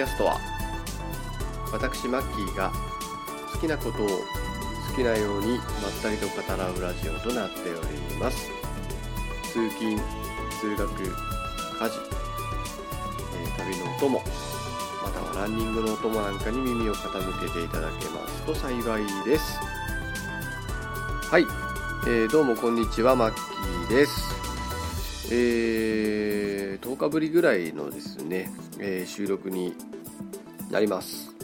[0.00, 0.40] キャストは
[1.74, 2.72] 私マッキーが
[3.52, 5.66] 好きなことを好きなようにまっ
[6.00, 7.74] たりと語らうラジオとなってお
[8.08, 8.48] ります。
[9.52, 10.00] 通勤
[10.58, 11.98] 通学家事、
[13.36, 14.22] えー旅のお供
[15.02, 19.58] またはランニングのお供なんかに耳を傾けていただけますと幸いです。
[21.30, 21.42] はい、
[22.06, 25.30] えーどうもこんにちはマッキーです。
[25.30, 29.74] えー10日ぶりぐらいのですね、えー収録に
[30.70, 31.34] なります、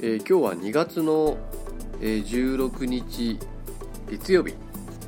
[0.00, 1.36] えー今日は2月の、
[2.00, 3.38] 16日
[4.10, 4.56] 月曜日で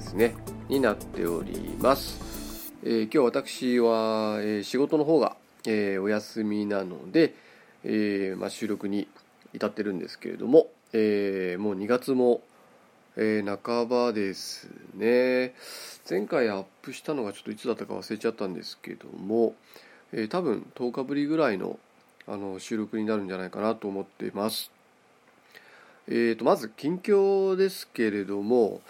[0.02, 0.36] すね。
[0.68, 7.34] になっております、えー今日私は、えー仕事の方が、えーお休みなので、
[7.82, 9.08] えまあ、収録に
[9.52, 12.40] 至ってるんですけれども、えもう2月も、
[13.16, 15.54] え半ばですね。
[16.08, 19.56] 前回アップしたのがちょっといつだったか忘れちゃったんですけども、
[20.12, 21.80] え多分10日ぶりぐらいの
[22.26, 24.70] あの収録になるんじゃないかなと思っています。
[26.06, 28.82] えー、とまず近況ですけれども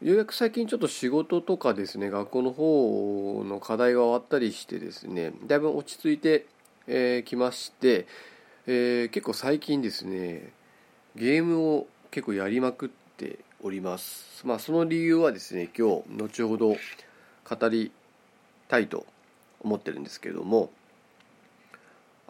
[0.00, 6.44] ようやく最近ちょっと仕事とかですね学校の方の課題が終わったりしてですねだいぶ落ち着いてき、
[6.86, 8.06] えーまして、
[8.66, 10.52] えー結構最近ですね
[11.16, 16.76] ゲームを結構やりまくっておりますまあその理由はですね今日後ほど
[17.48, 17.92] 語り
[18.68, 19.04] たいと
[19.60, 20.70] 思ってるんですけれども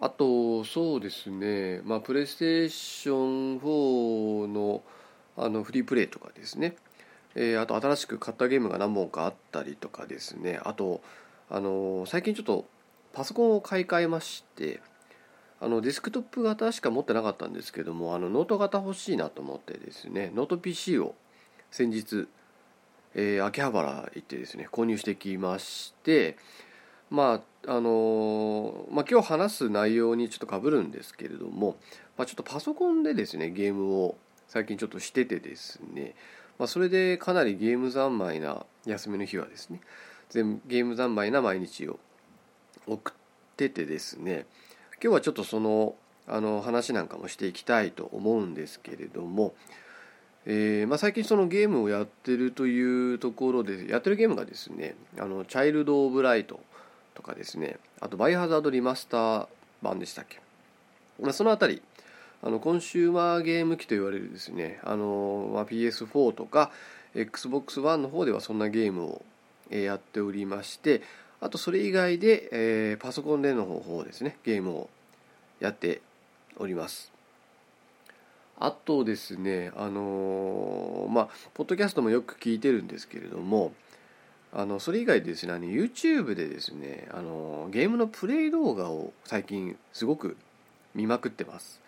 [0.00, 1.80] あとそうですね。
[1.84, 4.82] まあプレイステーション4の
[5.36, 6.76] あのフリープレイとかですね、
[7.34, 10.60] えーあと新しく買ったゲームが何本かあったりとかですね。
[10.64, 11.00] あと
[11.50, 12.66] あの最近ちょっと
[13.12, 14.80] パソコンを買い替えまして
[15.60, 20.30] あのデスクトップ型しか持ってなかったんですけどもあのノート型欲しいなと思ってですね。
[20.34, 21.16] ノート PC を
[21.72, 22.28] 先日、
[23.14, 26.36] えー秋葉原行ってですね購入してきまして。
[27.10, 27.40] まあ
[27.70, 31.76] あのまあ、今日話す内容にちょっとかぶるんですけれども、
[32.16, 34.16] まあ、ちょっとパソコンでですねゲームを
[34.48, 36.14] 最近ちょっとしててですね、
[36.58, 39.82] まあ、それでかなりゲーム三昧な休みの日はですね
[40.30, 41.98] 全ゲーム三昧な毎日を
[42.86, 43.14] 送っ
[43.58, 44.46] ててですね
[45.02, 45.94] 今日はちょっとその
[46.26, 49.54] あの話なんかもしていきたいと思うんですけれども、
[50.46, 56.60] えーまあ、最近そのゲームをやってるというところでやってるゲームがですね「あのチャイルド・オブ・ライト」
[57.18, 57.78] とかですね。
[58.00, 59.48] あと「バイオハザード・リマスター
[59.82, 60.40] 版」でしたっけ、
[61.20, 61.82] まあ、そのあたり
[62.42, 64.78] あのコンシューマーゲーム機と言われるですね。
[64.84, 66.70] あの、まあ、PS4 とか
[67.16, 69.22] XBOX One の方ではそんなゲームを
[69.68, 71.02] やっておりまして
[71.40, 74.38] あとそれ以外で、えーパソコンでの方法ですね。
[74.44, 74.90] ゲームを
[75.58, 76.00] やって
[76.56, 77.10] おります。
[78.60, 83.72] あとですねあのーまあポッドキャストもよく聞いてるんですけれども
[84.58, 90.36] あのそれ以外ですねあの YouTube でですねあのゲームのプレイ動画を最近すごく
[90.96, 91.80] 見まくってます。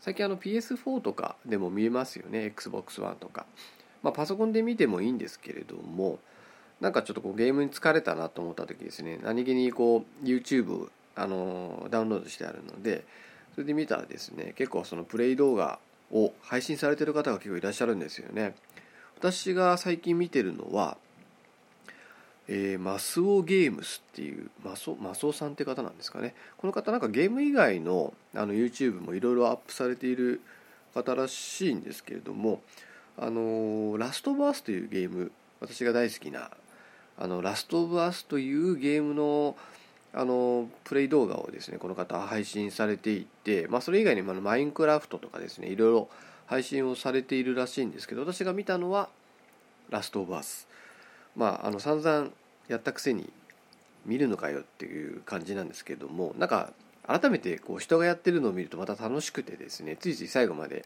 [0.00, 3.46] 最近あの PS4 とかでも見えますよね XBOX One とか、
[4.02, 6.18] まあ、パソコンで見てもいいんですけれども
[6.80, 13.04] なんかちょっとこうゲームに疲れたなと思った時ですね何気にこう YouTube あのダウンロードしてあるので
[13.54, 15.78] それで見たらですね結構そのプレイ動画
[16.12, 18.54] を配信されてる方が結構いらっしゃるんですよね。
[19.18, 20.96] 私が最近見てるのは
[22.48, 26.34] えーマスオゲームスっていうマソマスオさんって方なんですかね。
[26.56, 30.40] この方なんかゲーム以外のあの YouTube もいろいろアップされている
[30.94, 32.62] 方らしいんですけれども
[33.16, 36.50] あのラストバースというゲーム私が大好きな
[37.18, 39.56] あのラストバースというゲームの
[40.14, 46.08] あのプレイ動画をですねこの方配信されていて、まあ、それ以外にもあマインクラフトとかですねいろいろ
[46.46, 49.10] 配信をされているらしいんですけど私が見たのは
[49.90, 50.67] ラストバース。
[51.36, 52.30] まああの散々
[52.68, 53.30] やったくせに
[54.06, 56.72] 見るのかよっていう感じなんですけどもなんか
[57.06, 60.84] 改めてこう人がやってるのを見るとまた楽しくてですねついつい最後まで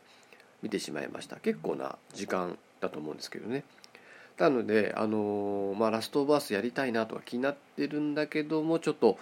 [0.62, 3.64] 見てしまいました結構な時間だと思うんですけどね。
[4.38, 9.18] なのであのまあ、ラストバースやりたいなとか気になってるんだけどもちょっと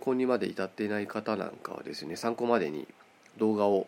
[0.00, 2.86] 購入まで至っていない方なんかはですね参考までに
[3.38, 3.86] 動画を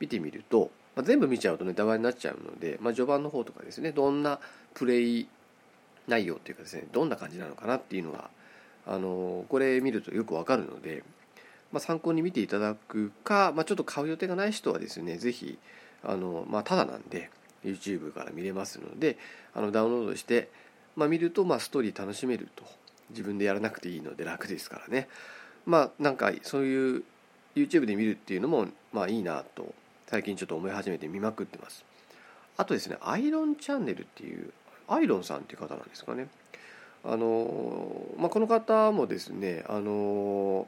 [0.00, 4.38] 見てみると、まあ、全部見ちゃうとネタバレになっちゃうので、まあ、序盤の方とかですねどんな
[4.74, 5.28] プレイ
[6.08, 8.30] 内容っていうかですねどんな感じなのかなっていうのが
[8.86, 11.02] あのこれ見るとよくわかるので、
[11.72, 15.58] まあ、参考に見ていただくか、まあ、ちょっと買う予定がない人はですねぜひ
[16.04, 17.30] あの、まあ、ただなんで
[17.64, 19.16] YouTube から見れますので
[19.54, 20.48] あのダウンロードして、
[20.96, 22.64] まあ、見ると、まあ、ストーリー楽しめると。
[23.12, 25.08] 自分でやらなくていいので楽ですからね。
[25.64, 27.04] まあなんかそういう
[27.54, 29.72] YouTube で見るっていうのもまあいいなと
[30.06, 31.84] 最近ちょっと思い始めて見まくってます。
[32.56, 34.52] あとですねアイロンチャンネルっていう
[34.88, 36.28] アイロンさんっていう方なんですかね。
[37.04, 40.66] あの、まあ、この方もですねあの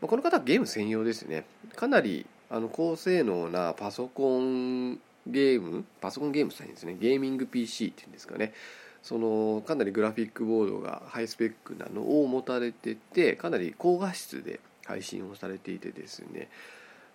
[0.00, 1.44] まあ、この方はゲーム専用ですね。
[1.76, 4.94] かなりあの高性能なパソコン
[5.26, 6.96] ゲームパソコンゲームしたいんですね。
[6.98, 8.54] ゲーミング PC っていうんですかね。
[9.02, 16.48] そのかなりグラフィックボードがハイスペックなのを持たれててかなり高画質で配信をされていてですね。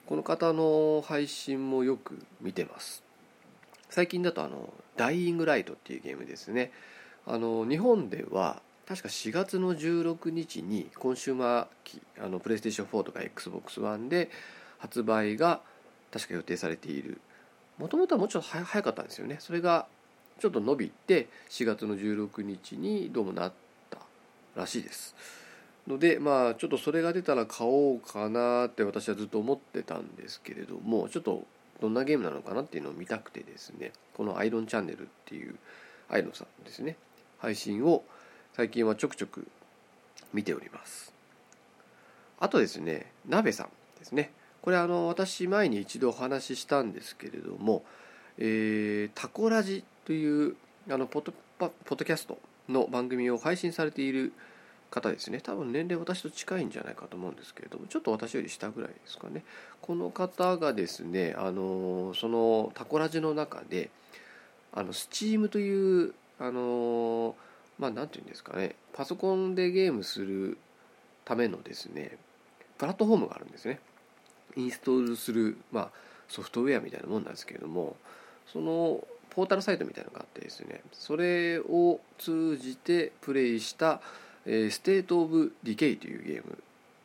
[0.06, 3.04] この方の配信もよく見てます。
[3.89, 6.71] 最近だとあの「ダイイングライト」っていうゲームですね。
[7.25, 14.29] あの日本では確か4月の16日にコンシューマー機あのプレイステーション4とか XBOX1 で
[14.77, 15.61] 発売が
[16.11, 17.19] 確か予定されている。
[17.77, 19.37] もともとはもうちょっと早かったんですよね。
[19.39, 19.88] それが
[20.39, 23.53] ちょっと伸びて4月の16日にどうもなっ
[23.89, 23.99] た
[24.55, 25.15] らしいです。
[25.88, 31.45] のでまあちょっとそれが出たら買おうかなって私はずっと思ってたんですけれどもちょっと
[31.81, 35.56] どんなゲームなのかなっていうのを見たくてですねこのアイロンチャンネルっていう
[36.10, 36.98] アイロンさんですね
[37.39, 38.04] 配信を
[38.54, 39.48] 最近はちょくちょく
[40.33, 41.13] 見ております。
[42.39, 43.69] あとですね鍋さん
[44.00, 44.31] ですね。
[44.62, 47.83] これあの私前に一度お話ししたんですけれども、
[48.38, 50.56] えー、タコラジという
[50.89, 54.33] あのポッドポッドキャストの番組を配信されている
[54.89, 55.41] 方ですね。
[55.41, 59.43] 多分年齢私と近いんじゃないかと思うんですけれどもちょっと私より下ぐらいですかね。
[59.81, 63.89] この方がですねあのそのタコラジの中で
[64.71, 67.35] あの Steam というあの
[67.77, 68.75] まあ何て言うんですかね。
[68.93, 70.57] パソコンでゲームする
[71.25, 72.17] ためのですね
[72.77, 73.79] プラットフォームがあるんですね。
[74.55, 75.89] インストールする、まあ、
[76.29, 77.97] ソフトウェアみたいなもんなんですけれども
[78.47, 86.57] そのポータルサイトみたいなのがあってですねそれを通じてプレイした「えー、 State of Decay」というゲーム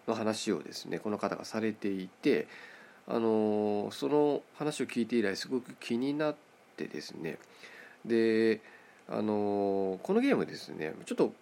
[0.06, 2.46] の話をですねこの方がされていて
[3.06, 6.36] あのー、その話を聞いて以来すごく気になっ
[6.76, 7.38] てですね。
[8.04, 8.60] で
[9.08, 11.32] あのー、このゲームですねちょっと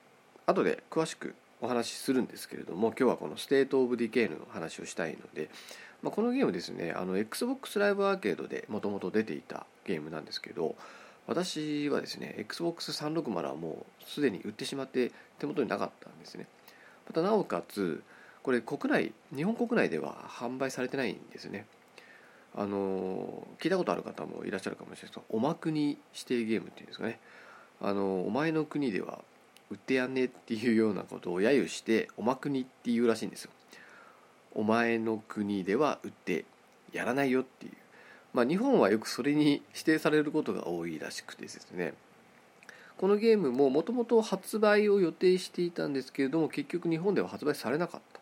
[0.47, 5.51] 後で詳しくお話しするんですけれども今日はこの「State of Decay」の話をしたいので
[6.03, 10.77] まあ、このゲームですねあの XBOX ライブアーケードでもともと出ていたゲームなんですけど
[11.29, 16.47] 私はですね XBOX360 はもうすでに売ってしまって手元になかったんですね。
[17.07, 18.03] またなおかつ
[18.43, 21.67] これ国内日本国内では販売されてないんですね。
[22.57, 27.21] あの聞いたことある方もいらっしゃるかもしれないですけどおまくに指定ゲームっていうんですかね。
[27.83, 29.23] あのお前の国では
[29.71, 33.51] 売ってやんねっていうようなことを揶揄しておまくにっていうらしいんですよ。
[34.55, 36.47] お前の国では売って
[36.93, 37.73] やらないよっていう。
[38.35, 41.95] まあ日本はよくそれに指定されることが多いらしくてですね。
[42.97, 48.21] このゲームももともと発売を予定していたんですけれども結局日本では発売されなかった。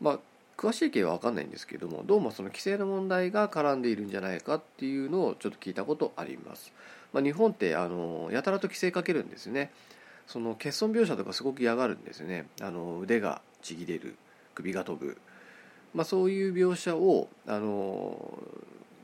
[0.00, 0.18] まあ
[0.56, 6.72] 詳しい経緯は分かんないんですけれどもどうもその規制の問題が絡んでいるんじゃないかっていうのをちょっと聞いたことあります、
[7.12, 9.70] まあ、日本ってあのやたらと規制かけるんですね。
[10.26, 12.46] その欠損描写とかすごく嫌がるんですね。
[12.60, 14.16] あの腕がちぎれる
[14.54, 15.18] 首が飛ぶ、
[15.94, 18.38] まあ、そういう描写をあの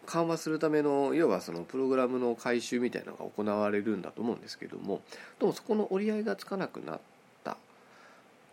[0.06, 5.00] 緩和するための要はそのプログラムの回収みたいなのが行われるんだと思うんですけども
[5.38, 7.00] どうもそこの折り合いがつかなくなっ
[7.44, 7.56] た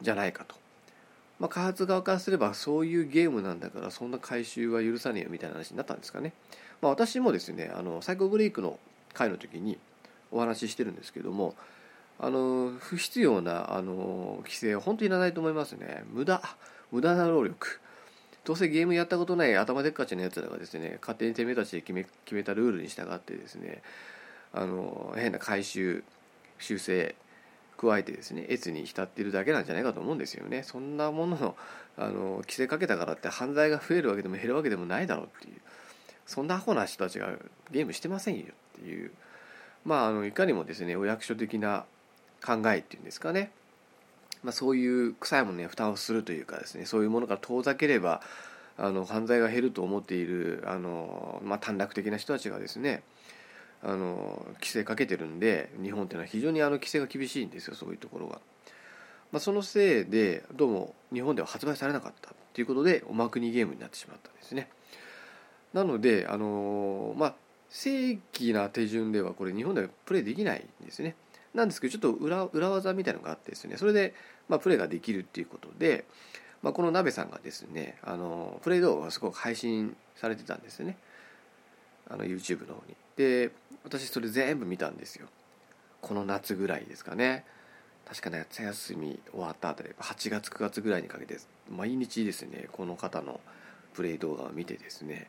[0.01, 0.55] じゃないかと。
[1.39, 6.33] まあ、開発側からすればそういうゲームなんだからそんな回収は許さねえよみたいな話になったんですかね。
[6.81, 8.77] まあ、私もですねあのサイコブレイクの
[9.13, 9.77] 回の時に
[10.31, 11.55] お話ししてるんですけども
[12.19, 16.41] あの不必要なあの規制は本当にいらないと思いますね無駄
[16.91, 17.79] 無駄な労力
[18.49, 23.83] どうせゲームやったことない頭でっかちなやつらがですね勝手にてめえたちで決め決めたルールに従ってですね
[24.53, 26.03] あの変な回収
[26.57, 27.13] 修正
[27.77, 30.63] 加えてですね越に浸ってるだけなんじゃないかと思うんですよね。
[30.63, 31.55] そんなものの
[31.95, 35.61] あの規制かけたからって犯罪が増えるわけでも減るわけでもないだろうっていう。
[36.25, 37.31] そんなアホな人たちが
[37.69, 38.45] ゲームしてませんよ
[38.79, 39.11] っていう。
[39.85, 41.85] まああのいかにもですねお役所的な
[42.43, 43.51] 考えっていうんですかね。
[44.43, 48.21] まあ、そういう臭いものに蓋をするというかですねそういうものから遠ざければ
[48.77, 53.03] あの犯罪が減ると思っているあの、まあ、短絡的な人たちがですね
[53.83, 58.39] あの規制かけてるんで日本っていうのは非常にあの規制が厳しいんですよそういうところが。
[59.31, 64.69] まあ、そのせいでどうも日本では発売されなかったということでおまくにゲームになってしまったんですね。
[65.71, 67.35] なのであのまあ
[67.69, 71.15] 正規な手順ではこれ日本ではプレイできないんですね。
[71.53, 74.13] なんですけどちょっと裏裏技みたいなのがあってですねそれで、
[74.47, 76.05] まあ、プレイができるっていうことで、
[76.61, 80.97] まあ、この鍋さんがですねあのプレイ動画がすごく配信されてたんですよね。
[82.09, 82.95] あの YouTube の方に。
[83.15, 83.51] で
[83.83, 85.27] 私それ全部見たんですよ。
[86.01, 87.45] この夏ぐらいですかね。
[88.09, 91.37] 確かね夏休み終わったあたり8月9月ぐらいにかけて
[91.69, 93.39] 毎日ですねこの方の
[93.93, 95.27] プレイ動画を見てですね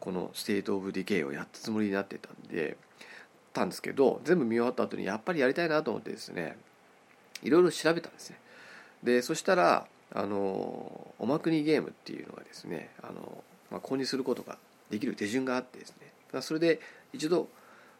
[0.00, 2.76] この State of Decay をやったつもりになってたんで
[3.56, 6.56] たんですけど全部見終わった後にやっぱりやりたいなと思ってですね
[7.42, 8.38] いろいろ調べたんですね。
[9.02, 14.58] でそしたらあのおま国ゲームっていうのがですねあの、まあ、購入することが
[14.90, 16.42] できる手順があってですね。
[16.42, 16.80] それで
[17.12, 17.48] 一度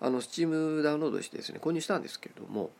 [0.01, 2.71] あの Steam ダウンロードしてですね購入したんですけれども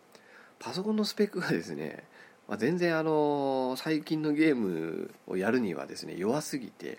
[0.59, 2.04] パソコンのスペックがですね、
[2.49, 6.99] まあ、全然あの最近のゲームをやるにはですね弱すぎて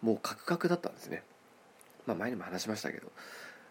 [0.00, 1.22] もうカクカクだったんですね。
[2.06, 3.10] まあ前にも話しましたけど。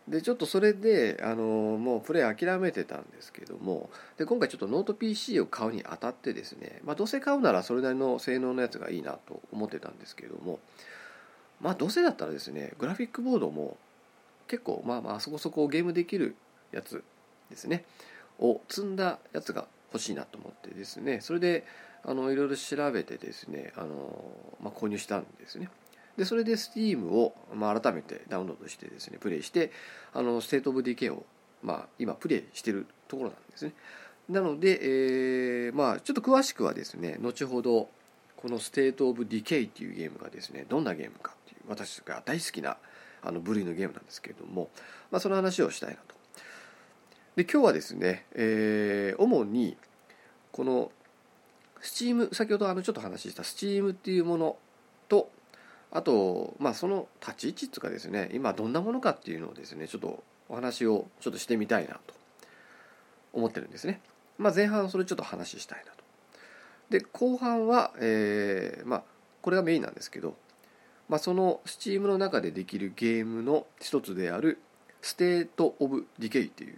[0.07, 10.59] でちょっとそれであのもうプレイ諦めてたんですけどもで今回ちょっとノート PC を買うにあたってですね、まあ、どうせ買うならそれなりの性能のやつがいいなと思ってたんですけども
[11.59, 13.77] まあどうせだったらですねグラフィックボードも
[14.47, 16.35] 結構まあまあそこそこゲームできる
[16.71, 17.03] やつ
[17.49, 17.83] ですね
[18.39, 21.65] を積んだやつが欲しいなと思ってですねそれで
[22.05, 24.23] あのいろいろ調べてですねあの、
[24.61, 25.69] まあ、購入したんですね。
[26.17, 29.71] でそれで Steam を、まあ、改めてダウンロードしてですねプレイして
[30.13, 31.23] あの State of Decay を、
[31.63, 33.73] まあ、今プレイしてるところなんですね。
[34.29, 37.89] なので、えー、まあちょっと詳しくはですね後ほど
[38.35, 42.77] この State of Decay っていうゲームがですねどんなゲームかっていう私が大好きな
[43.23, 44.69] あの部類のゲームなんですけれども、
[45.11, 46.15] まあ、その話をしたいなと。
[47.35, 49.77] で今日はですね、えー、主に
[50.51, 50.91] この
[51.81, 54.57] Steam 先ほどあのちょっと話した Steam っていうもの
[55.97, 62.13] あと、まあ、その立ち位置っていうかですね今どんなものかっていうのをですねちょっとお話をちょっとしてみたいなと
[63.33, 63.99] 思ってるんですね。
[64.37, 65.97] まあ、前半それちょっと話したいなと。
[66.91, 69.03] で後半は、えー、まあ
[69.41, 70.35] これがメインなんですけど、
[71.09, 74.59] まあ、その Steam の中でできるゲームの一つである
[75.01, 76.75] State of Decay っていう、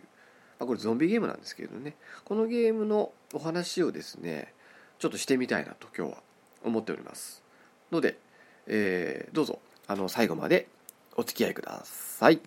[0.59, 4.53] まあ、これゾンビゲームなんですけどねこのゲームのお話をですね
[4.97, 6.17] ちょっとしてみたいなと今日は
[6.63, 7.43] 思っております
[7.91, 8.17] ので
[8.69, 10.67] えー、どうぞあの最後まで
[11.15, 12.39] お付き合いください。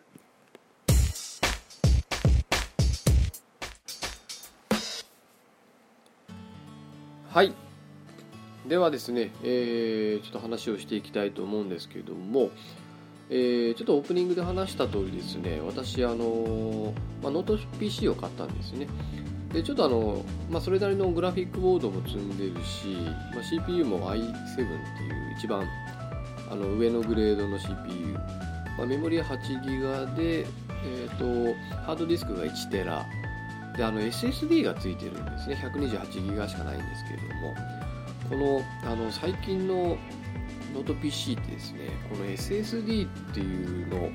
[7.29, 7.55] はい。
[8.67, 12.51] ではですね、えー、ちょっと話をしていきたいと思うんですけれども、
[13.31, 18.87] えー、ちょっとオープニングで話した通りですね、私、あのまあ、ノート PC を買ったんですね。
[19.53, 22.89] で、ちょっとあの、まあ、それなりのグラフィックボードも積んでるし、
[23.35, 24.75] まあ、CPU も i7 っていう
[25.39, 25.67] 一番
[26.53, 28.13] あの上のグレードの CPU、
[28.77, 31.25] まあ、メモリは8ギガで、えーと、
[31.87, 33.07] ハードディスクが1テラ。
[33.75, 35.57] であの SSD がついてるんですね。
[35.57, 37.55] 128ギガしかないんですけれども。
[38.29, 39.97] このあの最近の
[40.75, 44.11] ノート PC ってですねこの SSD っていうの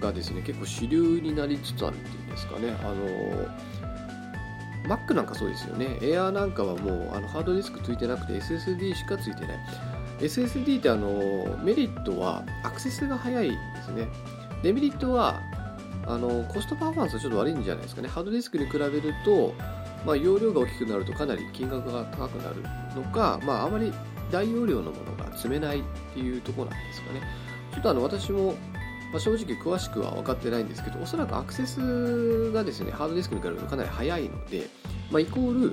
[0.00, 2.76] がですね結構主流になりつつあるっていうんですかね。
[2.80, 5.86] あの Mac なんかそうですよね。
[6.00, 9.58] Air なんかはもうあのハードディスクついてなくて SSD しかついてない。
[10.18, 14.08] SSD ってあのメリットはアクセスが早いですね。
[14.62, 15.42] デメリットは
[16.06, 18.08] あのコストパフォーマンスはちょっと悪いんじゃないですかね。
[18.08, 19.54] ハードディスクに比べると、
[20.06, 22.62] まあ、容量が大きくなるとかなり金額が高くなる
[22.94, 23.92] のか、まあ、あまり
[24.30, 25.82] 大容量のものが積めないっ
[26.14, 27.20] ていうところなんですかね。
[27.72, 28.54] ちょっとあの私も、
[29.12, 34.68] まあ、正直詳しくは分かってないんですけどおそらくアクセスがですねハードディスクに比べるとかなり速いので、
[35.10, 35.72] まあ、イコール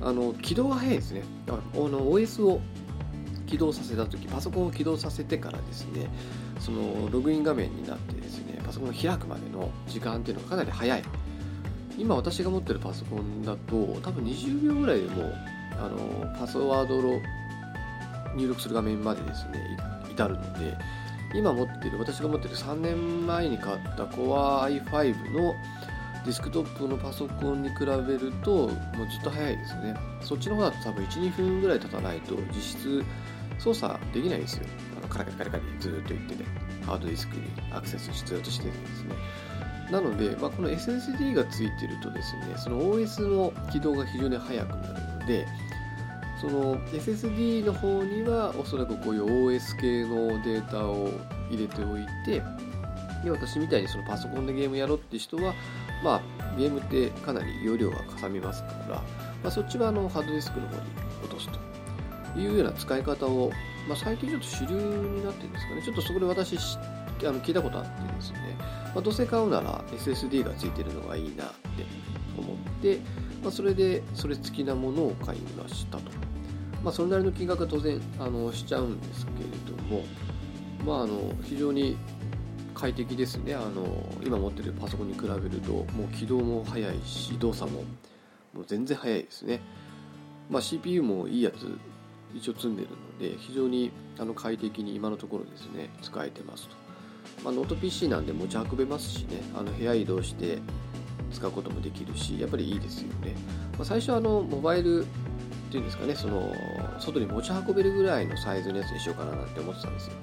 [0.00, 1.24] あの起動が早いですね。
[1.48, 2.60] あの OS を
[3.46, 6.08] 起動させた時パソコンを起動させてからですね
[6.60, 11.02] そのログイン画面になってですねパソコンを開くまでの時間っていうのがかなり早い。
[11.96, 15.32] 今私が持ってるパソコンだと多分20秒ぐらいでも
[15.78, 17.20] あのパスワードを
[18.34, 19.78] 入力する画面までですね
[20.10, 20.76] 至るので
[21.34, 25.54] 今持ってる私が持ってる3年前に買った Core i5 の
[26.24, 29.94] ディスクトップのパソコンに比べるともうずっと早いですね。
[30.22, 33.04] そっちの方だと多分12分ぐらい経たないと実質
[33.64, 34.66] 操作できないですよ。
[34.98, 36.44] あのカラカラカラカラずっと言ってて
[36.84, 37.42] ハードディスクに
[37.72, 39.14] アクセス必要としてるんですね。
[39.90, 45.46] なので、まあ、この SSD がついてるとですねその OS の起動が非常に速くなるので
[46.40, 51.10] その SSD の方にはおそらくこういう OS 系のデータを
[51.50, 52.42] 入れておいて
[53.22, 55.54] で私みたいにそのパソコンでゲームやろうって人は、
[56.02, 59.02] まあ、ゲームってかなり容量がかさみますから、ま
[59.44, 60.80] あ、そっちはあのハードディスクの方に
[61.22, 61.63] 落とすと。
[62.36, 63.50] いうような使い方を、
[63.88, 65.82] まあ、最近ちょっと主流になってるんですかね。
[65.82, 71.84] ちょっとそこで私あの聞いたことあってですね、まあ、どうせ買うなら SSD が付いてるのがいいなって
[72.36, 72.98] 思って、
[73.42, 76.04] まあ、それでそれ付きなものを買いましたと。
[76.82, 80.04] まあ、それなりの金額は当然あのしちゃうんですけれども、
[80.84, 81.96] まあ、あの非常に
[82.74, 87.84] 快適ですねあの今持ってるパソコンに比べるともう起動も早いし動作も
[88.52, 89.60] もう全然早いですね、
[90.50, 91.78] まあ、CPU もいいやつ
[92.34, 96.74] 一応積んでるので非常にあの快適に今のところですね使えてますと、
[97.44, 100.58] まあ、ノート PC なんで持ち運べますしねあの部屋移動して
[101.32, 103.34] 使うこともできるしやっぱりいいですよね、
[103.78, 105.06] まあ、最初はあのモバイルっ
[105.70, 106.52] ていうんですかねその
[107.00, 110.14] 外に持ち運べるぐらいのサイズのやつにしようかななんて思ってたんですよ。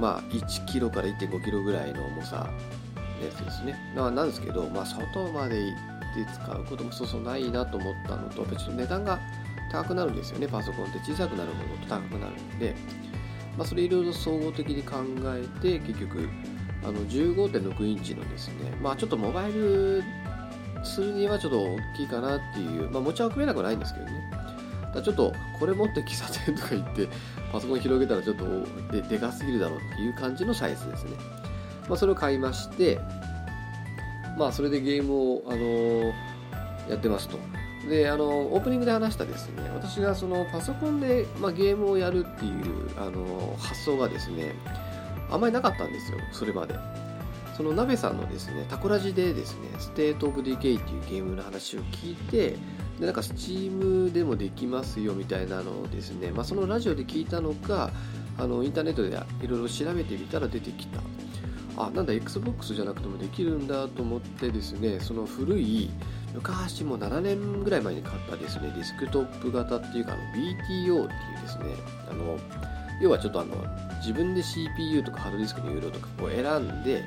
[0.00, 2.48] まあ1キロから1 5キロぐらいの重さ
[3.20, 3.76] のやつですね。
[3.94, 9.20] なんですけど、まあ、外まで行って使うこともそうそうないなと思ったのとやっぱちょっと値段が
[9.70, 10.98] 高くなるんですよねパソコンって。
[11.00, 12.74] 小さくなるものと高くなるんで、
[13.56, 14.96] まあ、それいろいろ総合的に考
[15.34, 16.28] えて結局
[16.82, 20.02] あの15.6インチのですねまあちょっとモバイル
[20.82, 24.30] するにはちょっと大きいかなっていう、まあ、持ち運べなくないんですけどね。
[24.94, 27.08] だちょっとこれ持って喫茶店とか行って
[27.52, 28.44] パソコン広げたらちょっと
[28.90, 31.12] ででかすぎるだろうっていう感じのサイズですね、
[31.88, 32.98] まあ、それを買いまして
[34.36, 36.12] まあそれでゲームを、あのー、
[36.88, 37.38] やってますと。
[37.88, 44.54] であのオープニングで話したですね私がそのパソコンで、まあ、ゲームをやるっていうあの発想がですね
[45.30, 46.74] あまりなかったんですよそれまで。
[47.56, 52.56] その鍋さんのですねタコラジでですねステートオブディケイっていうゲームの話を聞いて
[52.98, 57.90] でなんかスチームでもできますよみたいなのをですね、まあ、そのラジオで聞いたのか
[58.38, 59.10] あのインターネットで
[59.44, 61.00] いろいろ調べてみたら出てきた。
[61.76, 65.90] あなんだ XBOX じゃなくてもできるんだと思ってですねその古い
[66.34, 71.06] 昔も7年ぐらい前に買ったですねディスクトップ型っていうかあの BTO っていう
[71.42, 71.64] ですね
[72.10, 72.38] あの
[73.00, 73.56] 要はちょっとあの
[73.98, 77.04] 自分で CPU とかハードディスクの容量とかを選んで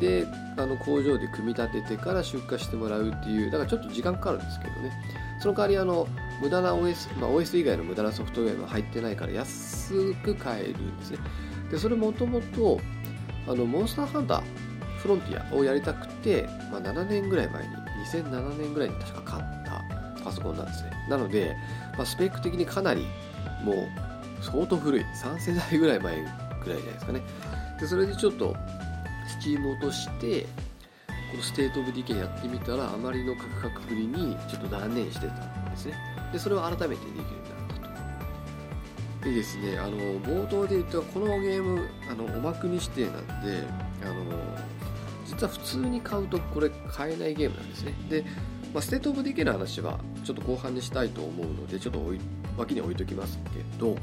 [0.00, 0.26] で
[0.58, 4.92] あの工場で組み立ててから出荷してもらうっていうだからちょっと時間かかるんですけどね。
[5.38, 6.08] その代わりあの
[6.40, 11.18] 無駄な OS、まあ、OS 以外の無駄なソフトウェアが入ってないから安く買えるんですね。
[11.70, 12.80] でそれもともと
[13.46, 14.42] あのモンスターハンター
[14.98, 17.74] フロンティアをやりたくて、まあ、7年ぐらい前に
[18.06, 20.92] 2007年ぐらいに確か買ったパソコンなんですね。
[21.08, 21.56] なので、
[21.96, 23.06] まあ、スペック的にかなり
[23.62, 23.76] もう
[24.42, 26.30] 相当古い3世代ぐらい前ぐらい
[26.64, 27.22] じゃないですかね。
[27.80, 28.56] でそれでちょっと
[29.28, 30.46] スチーム落として
[31.30, 35.94] このステートオブディケイやってみたらあまりのカクカクぶりにちょっと断念してたんですね。
[36.32, 37.90] でそれを改めてできるようになっ
[39.20, 39.24] たと。
[39.24, 43.64] でですねあの冒頭で言ったこのゲームあのおま国指定なんで
[44.04, 44.14] あの
[45.36, 47.92] 実は普通に買うとこれ買えないゲームなんですね。
[48.08, 48.24] で、
[48.72, 52.00] まあ、ステートオブディケの話はちょっと後半にしたいと思うのでちょっと
[52.56, 53.96] 脇に置いときますけど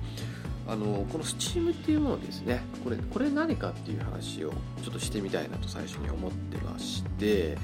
[0.68, 2.64] あのこの Steam っていうものですね。
[2.84, 4.52] これこれ何かっていう話を
[4.84, 7.58] ちょっとしてみたいなと最初に思ってまして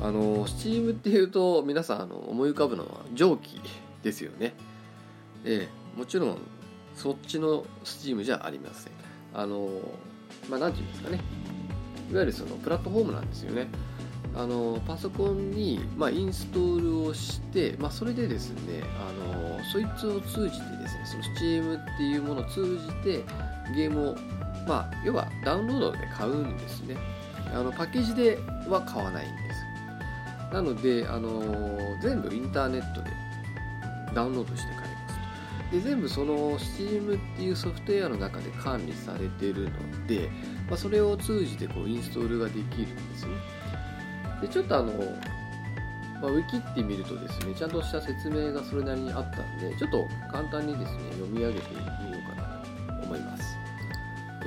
[0.00, 3.60] あの Steam っていうと皆さんあの思い浮かぶのは蒸気
[4.02, 4.54] ですよね。
[5.44, 6.38] ええもちろん
[6.94, 8.92] そっちの Steam じゃありません。
[9.34, 9.68] あの
[10.48, 11.39] まあ何て言うんですかね。
[12.10, 13.68] いわゆるそのプラットフォームなんですよね。
[14.36, 23.24] あのパソコンに、まあ、インストールをして、まあ、それでですねあのそいつを通じてですねその Steam っていうものを通じて
[23.74, 24.14] ゲームを、
[24.68, 26.96] まあ、要はダウンロードで買うんですね。
[27.52, 29.70] あのパッケージでは買わないんです。
[30.52, 33.10] なのであの全部インターネットで
[34.14, 34.86] ダウンロードして買いま
[35.70, 40.28] すで全部その Steam っていうソフトウェアの中で管理されてるので、
[40.70, 43.32] まあ、それを通じてこうインストールができるんですね。
[44.40, 44.92] でちょっとあの、
[46.22, 52.62] まあ、ウィキってみるとですねちゃんとした説明がそれなりにあったんでちょっと簡単にですね読み上げてみようかな
[53.00, 53.56] と思います、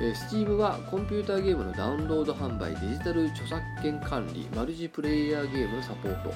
[0.00, 6.32] ー、Steam はコンピューターゲームのダウンロード販売デジタル著作権管理マルチプレイヤーゲームのサポート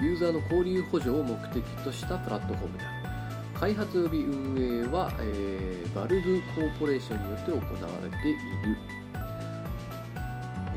[0.00, 2.96] ユーザーの交流補助を目的としたプラットフォームである
[3.58, 7.62] 開発及び運営は、えー、バルブコーポレーションによって行わ
[8.02, 8.76] れている。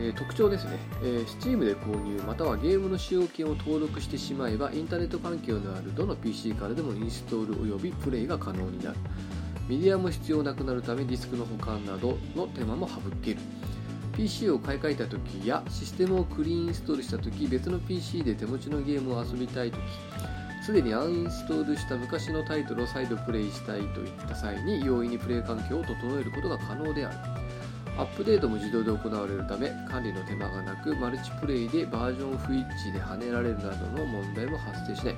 [0.02, 8.98] え、特徴ですね、えー、Steam で購入またはゲームの使用権を登録してしまえばインターネット環境のあるどの PC からでもインストール及びプレイが可能になる。
[9.68, 13.40] メディアも必要なくなるためディスクの保管などの手間も省ける。
[14.14, 19.80] PC を買い替えた時やシステムをクリーンインストールした時別の PC で手持ちのゲームを遊びたい時
[20.66, 27.49] すでにアンインストールした昔のタイトルを再度プレイしたいといった際に容易にプレイ環境を整えることが可能である。
[28.00, 35.16] アップデートも自動で行われるため管理の手間がなくマルチプレイでバージョン不一致で跳ねられるなどの問題も発生しない。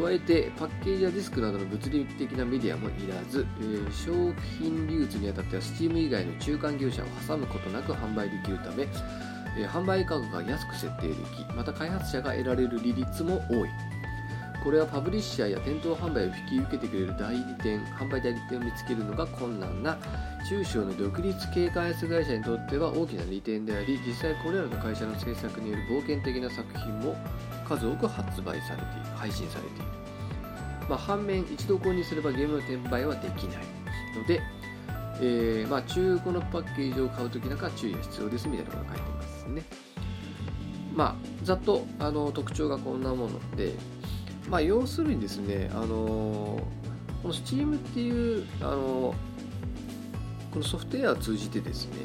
[0.00, 8.84] 加えてパッケージやディスクなどの物理的なメディアもいらず、えー、商品流通にあたっては Steam 以外の中間業者を挟むことなく販売できるため、
[9.58, 13.68] えー、販売価格が安く設定できまた開発者が得られる利率も多い。
[14.64, 19.96] これはパブリッシャーや店頭販売を引き受けてくれる代理店販売代理店を見つけるのが困難な
[20.48, 27.14] 中小の独立系開発会社にとっては大きな利点であり実際これらの会社の制作による冒険的な作品も
[27.68, 29.84] 数多く発売されている配信されている、
[30.88, 33.64] まあ、反面一度購入すればゲームの転売はできない
[34.16, 34.40] ので、
[35.20, 39.62] えー、まあ、中古のパッケージを買うときなんか注意が必要ですみたいなことが書いてますね。
[40.94, 43.74] まあざっとあの特徴がこんなもので
[44.48, 45.86] まあ要するにですねあの
[47.22, 49.14] この Steam っていうあの
[50.50, 51.96] このソフトウェアを通じてですね、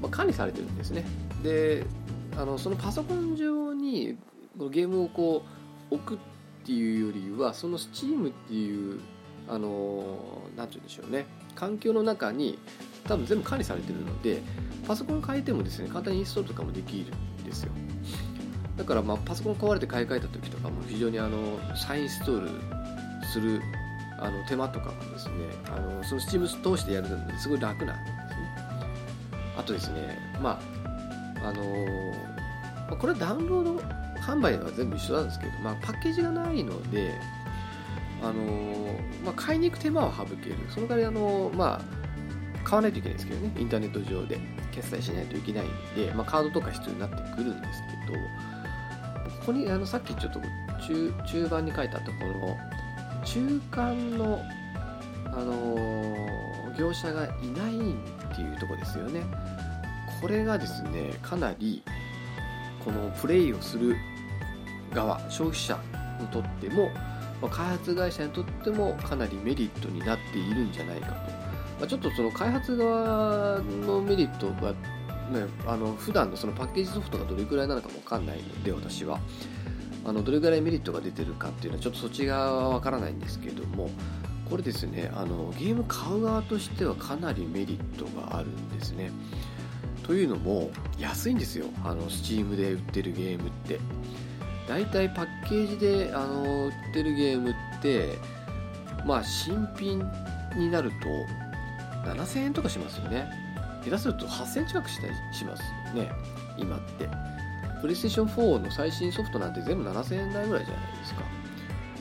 [0.00, 1.04] まあ、管理されてるんですね。
[1.42, 1.84] で
[2.36, 4.16] あのそのパソコン上に
[4.56, 5.42] このゲームをこ
[5.90, 6.18] う置くっ
[6.64, 9.00] ていうよりはその Steam っていう
[9.48, 10.18] あの
[10.56, 11.26] 何て言うんでしょうね。
[11.54, 12.58] 環境の中に
[13.04, 14.42] 多分全部管理されてるので
[14.86, 17.06] パソコン変えてもですね簡単にインストールとかもできる
[17.42, 17.72] んですよ。
[18.76, 22.50] だからまパソコン壊れて買い替えた時とかも非常にあの再インストール
[23.32, 23.60] する
[24.18, 25.34] あの手間とかもですね
[25.66, 28.18] あのその Steam 通してやるのですごい楽なんですね。
[29.56, 30.60] あとですねま
[31.42, 31.62] ああの
[32.96, 37.14] これはダウンロード販売は全部一緒なんですけど、まあ、パッケージがないので
[38.22, 40.56] あの、まあ、買いに行く手間は省ける。
[40.68, 41.80] その代わりあの、まあ、
[42.64, 43.52] 買わないといけないですけどね。
[43.58, 44.38] インターネット上で
[44.72, 48.18] 決済しないといけないんで、まあ、カードとか必要になってくるんですけど
[49.40, 50.40] ここにあのさっきちょっと
[50.86, 52.56] 中中盤に書いてあったこの
[53.24, 54.40] 中間の、
[55.26, 57.92] あのー、業者がいない
[58.32, 59.22] っていうとこですよね。
[60.20, 61.82] これがですねかなり
[62.84, 63.96] このプレイをする
[64.92, 65.78] 側消費者
[66.20, 66.90] にとっても、
[67.40, 71.20] ま、開発会社にとってもかなりメリットになっているんじゃないかと、ま
[71.82, 74.72] あ、ちょっとその開発側のメリットが
[75.28, 79.20] ね、あの普段のそのパッケージソフトがどれくらいなのかも分かんないので私は。
[80.08, 83.90] あのどれぐらいメリットが出てるかっていうのはちょっとそっち側は分からないんですけども
[84.48, 89.10] これですねあのゲーム買う側としてはかなりメリットがあるんですね。
[90.04, 91.66] というのも安いんですよ。
[91.84, 93.78] あの Steam で売ってるゲームって。
[94.66, 98.18] だいたいパッケージであの売ってるゲームって
[99.06, 100.02] まあ新品
[100.56, 103.28] になると7000円とかしますよね。
[103.84, 105.62] 下手すると8000円近くしたりします
[105.94, 106.10] よね。
[106.56, 107.37] 今って。
[107.80, 111.22] プレイステーション4の最新ソフトなんて全部7000円台ぐらいじゃないですか。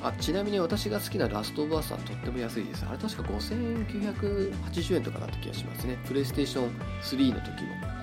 [0.03, 2.85] あちなみに私が好きなラストオブアスはとっても安いです。
[2.87, 5.97] あれ確か5980円とかだった気がしますね。
[6.05, 6.69] プレイステーション
[7.01, 7.97] 3の時も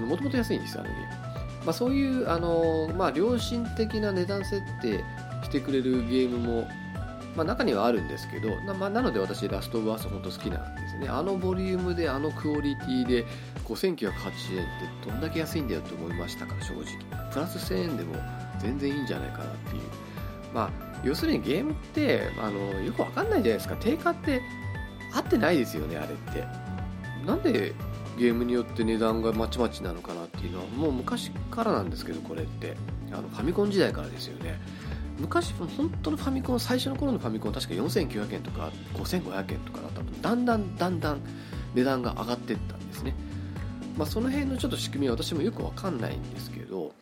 [0.00, 1.06] もともと安いんですよあのゲーム、
[1.64, 5.02] まあ、そういうあの、まあ、良心的な値段設定
[5.42, 6.68] してくれるゲームも、
[7.34, 11.08] まあ、中にはあるんですけどな,、まあ、なので私ラストオブアス本当好きなんですね。
[11.08, 13.24] あのボリュームであのクオリティで
[13.64, 14.12] 5980円っ
[15.02, 16.84] てどんだけ安いんだよと思いましたから正直。
[17.32, 18.14] プラス1000円でも
[18.58, 19.82] 全然いいんじゃないかなっていう。
[20.52, 20.70] まあ
[21.04, 23.76] 要するにゲームってあのよくわかんないじゃないですか。
[23.76, 24.42] 定価って
[25.12, 26.44] 合ってないですよねあれって。
[27.26, 27.74] なんで
[28.18, 32.76] ゲームによって値段がまちまちなのかなっていうのはもう昔からなんですけどこれって。
[33.12, 34.58] あのファミコン時代からですよね。
[35.18, 41.20] 昔本当のファミコン最初の頃のファミコン確か4900円とか5500円とかだったとだんだんだんだん
[41.74, 43.14] 値段が上がっていったんですね。
[43.96, 46.92] まあその辺のちょっと仕組みは私もよくわかんないんですけど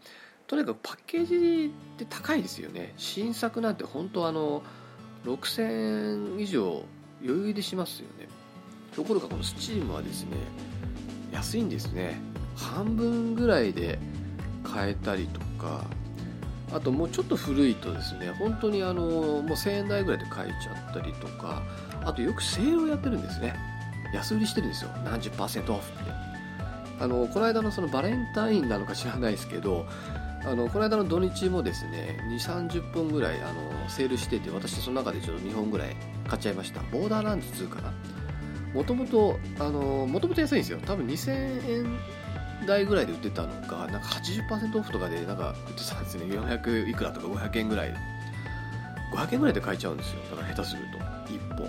[0.46, 2.92] とにかくパッケージって高いですよね。
[2.96, 4.62] 新作なんて本当あの
[5.24, 6.84] 6000円以上
[7.22, 8.28] 余裕でしますよね。
[8.94, 10.36] ところがこの Steam はですね
[11.32, 12.16] 安いんですね。
[12.54, 13.98] 半分ぐらいで
[14.62, 15.84] 買えたりとか
[16.74, 21.62] あともうちょっと古いとですね本当にあのもう1000円台ぐらいで買えちゃったりとか
[22.04, 23.54] あとよくセールをやってるんですね。
[24.12, 24.90] 安売りしてるんですよ。
[25.04, 26.10] 何十パーセントオフって。
[27.00, 29.86] あのこの間のそのバレンタインなのか知らないですけど
[30.44, 35.96] あのこの間の土日もですね2 3 0本ぐらいあのセールしてて私その中でちょっと2本ぐらい
[36.28, 36.80] 買っちゃいました。
[36.92, 37.92] ボーダーランズ2かな。
[38.74, 40.78] もともともともと安いんですよ。
[40.84, 41.98] 多分2000円
[42.64, 46.24] 台ぐらいで売ってたのがなんか80%オフとかでなんか売ってたんですね。
[46.24, 47.94] 400いくらとか500円ぐらい。
[49.14, 50.20] 500円ぐらいで買えちゃうんですよ。
[50.30, 50.98] だから下手すると。
[51.32, 51.68] 1本。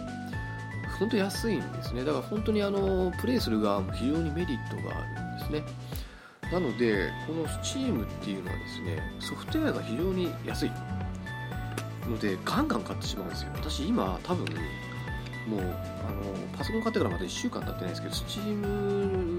[0.99, 2.03] 本当安いんですね。
[2.03, 5.63] だから本当にあのプレイする側も非常にメリットがあるんですね。
[6.51, 10.71] なのでこの Steam っていうのはですねソフトウェアが非常に安い。
[12.09, 13.49] のでガンガン買ってしまうんですよ。
[13.55, 14.45] 私今多分
[15.47, 19.34] もうあのパソコン買ってからまた1週間経ってないですけど Steam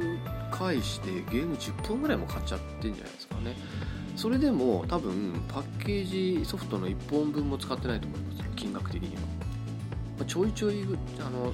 [0.58, 3.56] 返してゲーム10本ぐらいも買っちゃってんじゃないですかね。
[4.16, 9.20] それでも多分パッケージソフトの1本分も使ってないと思います金額的には、
[10.18, 10.82] まあ、ちょいちょい
[11.20, 11.52] あの、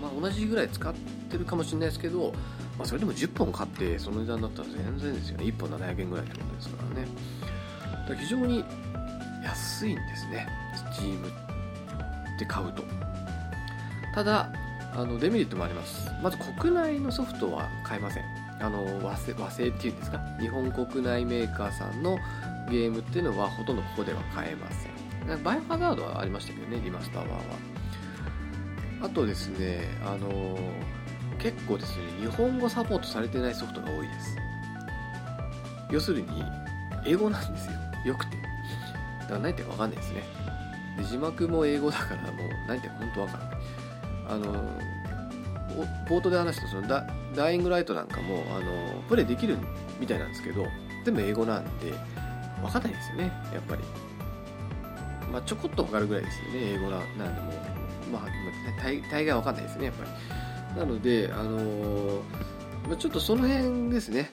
[0.00, 0.94] まあ、同じぐらい使っ
[1.30, 2.32] てるかもしれないですけど、
[2.78, 5.44] まあ、それでも10本買ってその値段だったら全然ですよね。
[5.44, 7.08] 1本700円ぐらいってことですからね。
[7.82, 8.64] だから非常に
[9.44, 10.48] 安いんですね。
[10.94, 11.26] Steam
[12.36, 12.82] って買うと。
[14.14, 14.50] ただ
[14.92, 16.10] あのデメリットもあります。
[16.22, 18.24] まず国内のソフトは買えません。
[18.60, 20.20] あの和製和製っていうんですか？
[20.38, 22.18] 日本国内メーカーさんの
[22.70, 24.88] ゲームっていうのはほとんどここでは買えませ
[25.34, 25.42] ん。
[25.42, 27.44] バイオハザードはありましたけどねリマスター版は。
[29.02, 30.58] あとですねあの
[31.38, 34.36] 結構ですね日本語サポートされてないソフトが多いです。
[35.90, 36.28] 要するに
[37.06, 37.72] 英語なんですよ。
[38.06, 38.36] よくて。
[39.20, 40.22] だから何言ってか分かんないですね。
[40.98, 43.50] で字幕も英語だからもう何言ってか本当分かん。
[43.50, 43.59] ない
[44.30, 44.54] あの
[46.08, 49.56] 冒頭で話したそのダダイイングライトなんかもあのプレイできる
[49.98, 50.66] みたいなんですけど
[51.04, 51.92] 全部英語なんで
[52.62, 53.82] 分かんないですよねやっぱり。
[55.32, 57.52] まあちょこっと分かるぐらいですよね英語ななんでも。
[58.12, 60.04] まあ大大概分かんないですねやっぱ
[60.74, 60.80] り。
[60.80, 62.22] なのであの
[62.88, 64.32] まあ、ちょっとその辺ですね。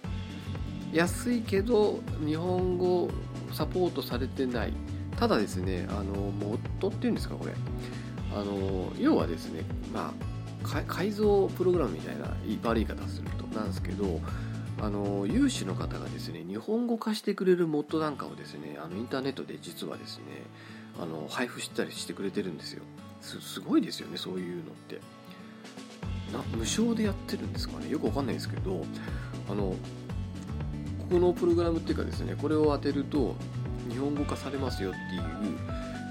[0.93, 3.09] 安いけど日本語
[3.53, 4.73] サポートされてない。
[5.17, 7.53] ただですねあのモッドっていうんですかこれ
[8.39, 10.13] あの要はですねま
[10.63, 12.25] あ改造プログラムみたいな
[12.63, 14.19] 悪い言い方するとなんですけど
[14.79, 20.23] あの有志の方がですね日本語化してくれるモッドなんかをですねあのインターネットで実はですね
[20.99, 22.83] あの配布したりしてくれてるんですよ。
[23.21, 24.99] すごいですよねそういうのって。
[26.31, 27.89] な無償でやってるんですかね？
[27.89, 28.83] よくわかんないですけど
[29.49, 29.73] あの
[30.99, 33.35] ここのプログラムっていうかですねこれを当てると
[33.89, 35.21] 日本語化されますよっていう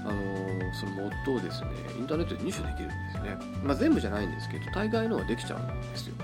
[0.05, 0.46] あの
[0.79, 6.15] そのモッドをですねインターネットで入手できるんですね、まあ、全部じゃないんですけど大概のはできちゃうんですよ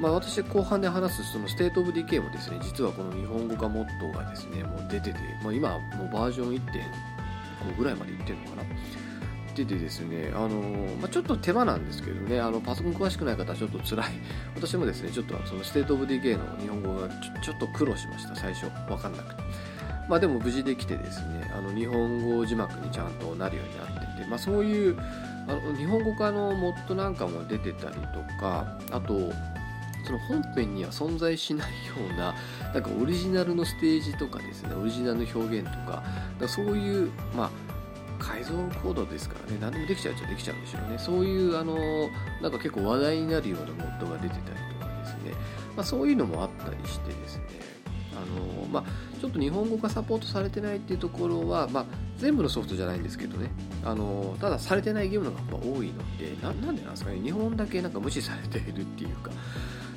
[0.00, 8.62] まあ、私後半で話すそのステートオブディケイもですね実はこの日本語化モッドがですねもう出てて、まあ、今もうバージョン1.5ぐらいまでいってるのかな
[9.54, 10.60] 出てですね、あの
[11.00, 14.06] まあ、ちょっと手間なんですけどね、あのパソコン詳しくない方はちょっと辛い。
[14.56, 17.08] 私もですね、ちょっとそのステートオブディケイの日本語が
[17.42, 18.66] ちょっと苦労しました、最初。
[18.90, 19.42] わかんなくて。
[20.08, 24.98] まあでも無事できてですね、あの日本語字幕にちゃんとなるようになってて、まあそういう
[25.46, 29.32] あの日本語化のモッドなんかも出てたりとか、あと、
[30.04, 32.34] その本編には存在しないような、
[32.72, 36.02] なんかオリジナルのステージとかですね、オリジナルの表現とか、
[36.40, 37.50] かそういう、まあ、
[38.18, 40.98] 改造コードですからね、何でもできちゃうっちゃできちゃうんでしょうね。
[40.98, 41.76] そういう、あの、
[42.40, 45.32] なんか結構話題になるようなモッドが出てたりとかですね、
[45.76, 47.44] まあそういうのもあったりしてですね、
[48.14, 51.84] あのまあ、ちょっと日本語がサポートされてないっていうところは、まあ、
[52.18, 53.50] 全部のソフトじゃないんですけどね。
[53.84, 57.20] あのただされてないゲームの方が多いのでななんでなんですかね。
[57.20, 59.30] 日本だけなんか無視されているっていうか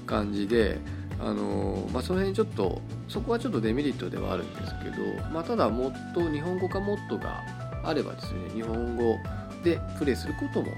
[0.06, 0.80] 感じで
[1.20, 7.44] あの、まあ、その辺ちょっとそこはちょっとデメリットではあるんですけど、まあ、ただもっと日本語化モッドが
[7.84, 9.18] あればですね日本語
[9.64, 10.72] でプレイすることも、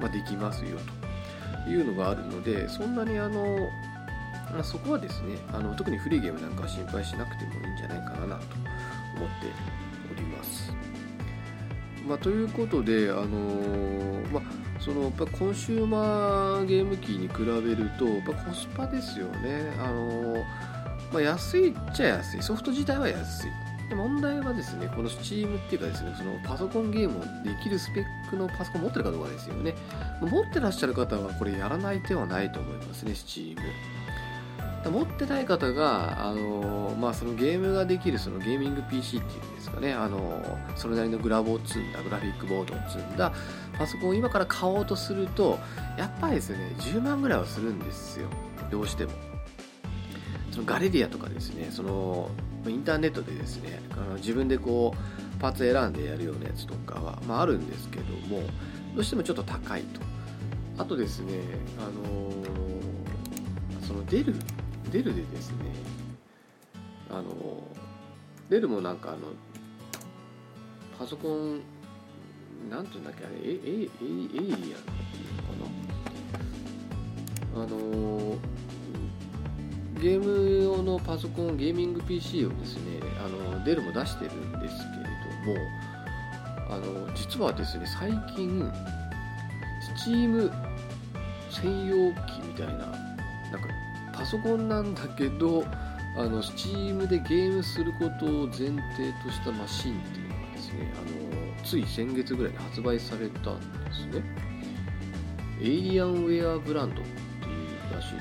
[0.00, 0.78] ま、できますよ
[1.64, 3.58] というのがあるのでそんなにあの
[4.52, 9.46] まあ、そこはですねあの特にフリーゲームなんかは心配しなくてもいいんじゃないかなと思って
[10.12, 10.72] おります。
[12.06, 14.42] まあ、ということで、あのー、まあ、
[14.80, 20.44] そのやっぱコンシューマーゲーム機に比べるとやっぱコスパですよね、あのー、
[21.12, 22.42] まあ、安いっちゃ安い。
[22.42, 23.50] ソフト自体は安い。
[23.94, 29.74] 問題はですねこの Steam っていうかですねそのパソコンゲームをできるスペックのパソコン持ってるかどうかですよね。
[30.20, 33.56] 持ってらっしゃる方はこれやらない手はないと思いますね Steam
[34.86, 43.32] 持ってない方が、あのまあ、そのゲームができるそのゲーミング PC っていうんですかね、あのそれなりのグラボを積んだグラフィックボードを積んだ
[43.76, 45.58] パソコンを今から買おうとすると
[45.96, 48.28] やっぱりですね10万ぐらいはするんですよ。
[48.70, 49.12] どうしても。
[50.50, 52.30] そのガレディアとかですねその
[52.66, 58.42] インターネットでですねあの自分でこうパーツ選んでやるようなやつとかは、まあ、あるんですけども
[58.94, 60.00] どうしてもちょっと高いと。
[60.78, 61.40] あとですね
[61.78, 62.32] あの
[63.86, 64.34] その出る
[64.90, 65.56] デルでですね
[67.10, 67.24] あの
[68.50, 69.18] デルもなんかあの
[70.98, 71.60] パソコン
[72.70, 75.52] なんていうんだっけあれエエエエイリアンっていうのか
[77.54, 77.62] な？
[77.62, 78.36] あの
[80.00, 88.70] ゲーム用のパソコンゲーミング PC をですねあのデルも出してるんですけれどもあの実はですね最近
[89.96, 90.52] Steam
[91.50, 92.94] 専用機みたいな
[94.18, 95.64] パソコンなんだけど
[96.16, 98.74] あの Steam でゲームすることを前提
[99.24, 104.22] としたマシンっていうのがですねあのつい先月ぐらいに発売されたんですね。
[105.60, 107.14] エイリアンウェアブランドってい
[107.92, 108.20] うらしいで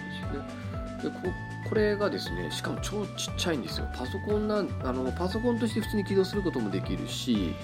[1.02, 1.24] すよね。
[1.24, 1.30] で
[1.68, 3.88] これがですねしかも超ちっちゃいんですよ。
[3.96, 7.56] パソコンなあのパソコンとして普通に起動することもできるし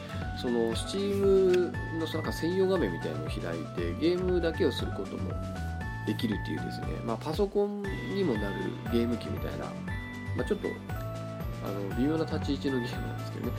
[0.42, 5.32] その Steam のそのなんか専用画面みたいなのを開いてゲームだけをすることも
[6.06, 9.66] できるっていうですね、まあ、パソコンにもなるゲーム機みたいな、
[10.36, 10.68] まあ、ちょっと
[11.64, 13.52] あの微妙な立ち位置のゲームなんですけどね。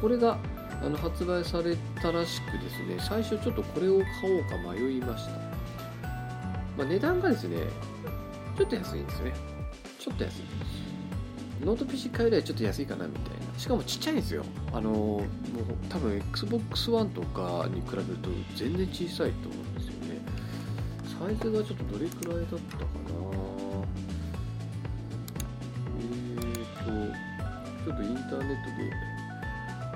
[0.00, 0.38] これが
[0.82, 5.32] あの発売されたらしくですね最初ちょっとこれを買おうか迷いました、
[6.76, 7.58] まあ、値段がですね
[8.56, 9.34] ちょっと安いんですよね。
[9.98, 10.42] ちょっと安い。
[11.64, 13.58] ノート PC 買うよりはちょっと安いかなみたいな。
[13.58, 14.44] しかもちっちゃいんですよ。
[14.72, 15.22] あのもう
[15.88, 19.61] 多分 XBOX One とかに比べると全然小さいと思
[21.22, 22.88] サイズがちょっとどれくらいだったかな。
[25.98, 26.90] えーと
[27.84, 28.90] ちょっとインターネットで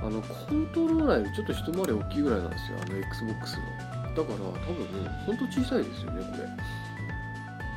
[0.06, 3.62] あのコントローラーよりちょっと一回り大きいぐらいなんですよあの XBOX の。
[4.14, 4.86] だから多分
[5.26, 6.22] 本当小さいですよね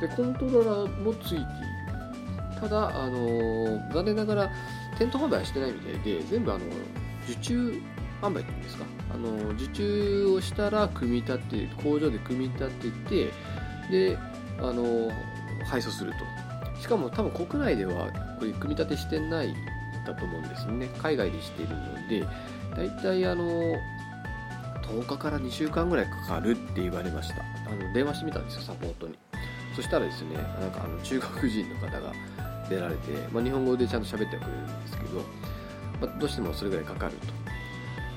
[0.00, 0.08] れ。
[0.08, 1.44] でコントローラーもついている。
[2.60, 3.16] ただあの
[3.92, 4.50] 残念ながら
[4.96, 6.60] 店頭販売はしてないみたいで全部あの
[7.28, 7.82] 受注
[8.20, 8.84] 販売っていうんですか？
[9.14, 13.32] あの受注をしたら組み立て工場で組み立てて
[13.90, 14.18] で
[14.58, 15.10] あの
[15.66, 16.80] 配送すると。
[16.80, 19.54] しかも多分国内ではこれ組み立てしてない
[20.06, 20.88] だと思うんですね。
[21.02, 22.26] 海外でしているので。
[22.76, 23.74] だいたいあの
[24.82, 27.42] 10日から2週間ぐらいかかるって言われました。
[27.42, 29.18] あの電話してみたんですよサポートに。
[29.74, 32.12] そしたらですねなんかあの中国人の方が
[32.68, 35.16] 出られて、まあ、日本語でちゃんと喋ってはくれるんですけど、
[36.00, 37.49] まあ、どうしてもそれぐらいかかると。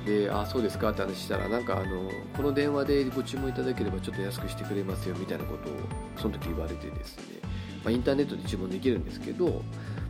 [0.05, 5.73] で、あ、そうですかって話したら、なんかあの、この電話でご注文いただければちょっと安くしてくれますよみたいなことを、
[6.17, 7.39] その時言われてですね、
[7.83, 9.61] まあ、インターネットで注文できるんですけど、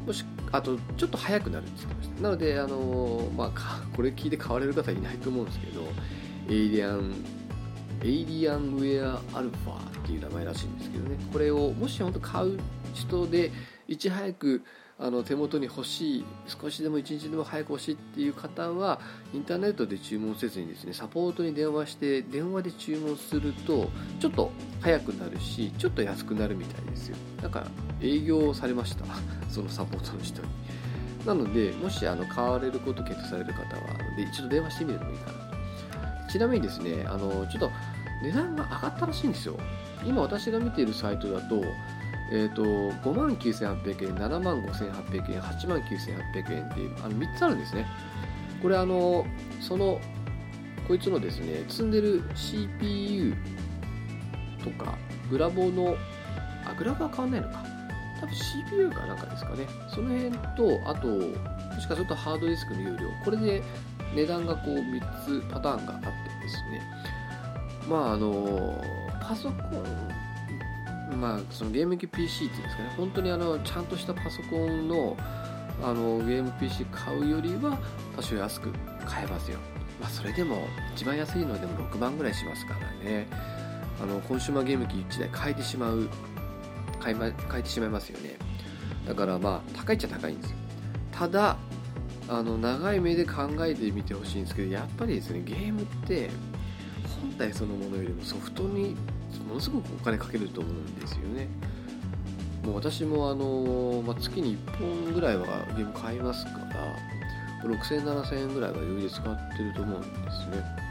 [0.05, 2.21] もし、あと、ちょっと早くなるって言ってました。
[2.21, 5.83] なので、あの、まあ、これ聞いて買われる方いないと思うんですけど、
[6.49, 7.13] エイリアン、
[8.03, 12.59] エイリアンウェアアルファっていう名前らしいんですけどね、これをもし本当買う
[12.93, 13.51] 人で、
[13.87, 14.61] いち早く
[15.03, 19.01] あの手元に欲しい少しでも1日でも早く欲しいっていう方は
[19.33, 23.89] インターネットで注文せずにですねサポートに電話して電話で注文すると
[24.21, 27.17] ちょっと早くなるしちょっと安くなるみたいですよ。
[27.41, 27.67] だから
[28.01, 29.03] 営業されました。
[29.51, 30.47] そのサポートの人に。
[31.25, 35.37] なのでもしあの買われること検討される方はで一度電話してみるのもいいかな
[36.27, 36.31] と。
[36.31, 37.71] ちなみにですねあのちょっと
[38.23, 39.57] 値段が上がったらしいんですよ。
[40.05, 41.61] 今私が見ているサイトだと
[42.35, 47.85] えーと、5万9800円、7万5800円、8万9800円っていうあの3つあるんですね。
[48.59, 49.23] これあの、
[49.61, 50.01] その、
[50.87, 53.35] こいつのですね、積んでる CPU
[54.63, 54.97] とか、
[55.29, 55.95] グラボの、
[56.65, 57.63] あ、グラボは変わんないのか。
[58.19, 59.67] 多分 CPU かなんかですかね。
[59.87, 63.61] その辺と、あと、もしかするとハードディスクの容量、これで
[64.15, 66.07] 値段がこう3つパターンがあって
[66.41, 66.81] ですね。
[67.87, 68.83] まああの、
[69.21, 70.22] パソコン
[71.15, 72.93] まあ、そのゲーム機 PC っていうんですかね。
[72.97, 75.17] 本当にあのちゃんとしたパソコンの
[75.81, 77.77] あのゲーム PC 買うよりは
[78.15, 78.71] 多少安く
[79.05, 79.57] 買えますよ、
[79.99, 83.27] まあ、それでも一番安いのはでも6万ぐらいしますからね。
[84.01, 86.09] あのコンシューマーゲーム機1台買えてしまう
[86.99, 88.35] 買い、ま、買えてしまいますよね。
[89.07, 90.57] だからまあ高いっちゃ高いんですよ。
[91.11, 91.57] ただ
[92.27, 96.29] あの長い目で考えてみてほしいんですけどやっぱりですねゲームって
[97.21, 98.95] 本体そのものよりもソフトに
[99.53, 101.47] ものすごくお金かけると思うんですよね。
[102.65, 105.45] もう私もあの、まあ、月に1本ぐらいは
[105.77, 106.95] ゲーム買いますから
[107.63, 110.83] 6000、7000円ぐらいは余裕で使ってると思うんですね。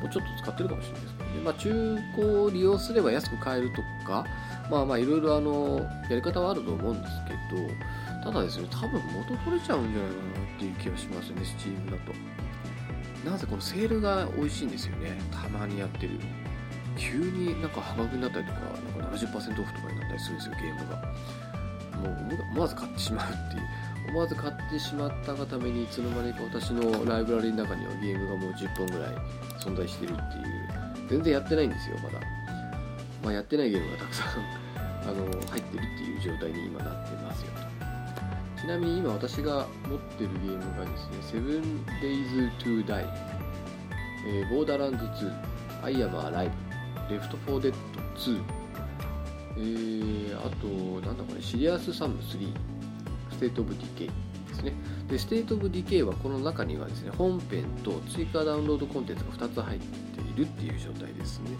[0.00, 4.24] もうちょっと使ってるかもしれないですけどね、まあ、中古を利用すれば安く買えるとか
[4.68, 5.78] まあまあいろいろあの
[6.10, 12.12] やり方はあると思うんですけどただですね多分元取れちゃうんじゃないかなっていう気がしますね Steam だと。
[13.30, 15.16] なぜこのセールが美味しいんですよね。
[15.30, 16.18] たまにやってる。
[16.96, 20.96] 急になんか半額になったりとかなんか70%オフとかになったりするんですよゲームが。
[22.02, 23.62] もう思わず買ってしまうっていう。
[24.08, 29.14] 思わず買ってしまったがためにいつの間にか私のライブラリーの中にはゲームがもう10本ぐらい
[29.60, 30.52] 存在してるっていう。
[31.12, 32.20] 全然やってないんですよまだ、
[33.22, 34.26] まあ、やってないゲームがたくさん
[35.04, 38.60] あの入ってるっていう状態に今なってますよと。
[38.62, 41.40] ちなみに今私が持ってるゲームがですね
[42.00, 43.06] 7days to die、
[44.26, 45.32] えー、ボーダーランズ2
[45.82, 46.50] I am alive
[47.10, 48.42] レフト4デッド2、
[49.56, 52.48] えー、あと、なんだこれ、シリアスサム3、
[53.30, 54.06] ステートオブディケイ
[54.48, 54.72] ですね。
[55.08, 61.50] で、ステートオブディケイはこの中にはですね、本編と追加ダウンロードコンテンツが2つ入っているっていう状態ですね。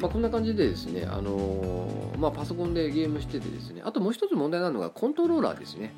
[0.00, 5.92] まあ、こんな感じでですね、あのー、まあ、パソコンでゲームしててですね、あともう一つ問題なのがコントローラーですね。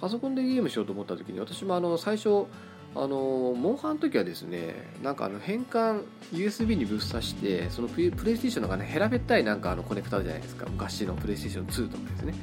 [0.00, 2.46] パソコンでゲームしようと思った時に、私もあの最初、
[2.94, 10.66] あのモンハンの時はですねなんかあの変換 USB にぶっ刺してそのプレイステーションのがね平べったいなんかあのコネクタじゃないですか。
[10.68, 12.34] 昔のプレイステーション2とかですね。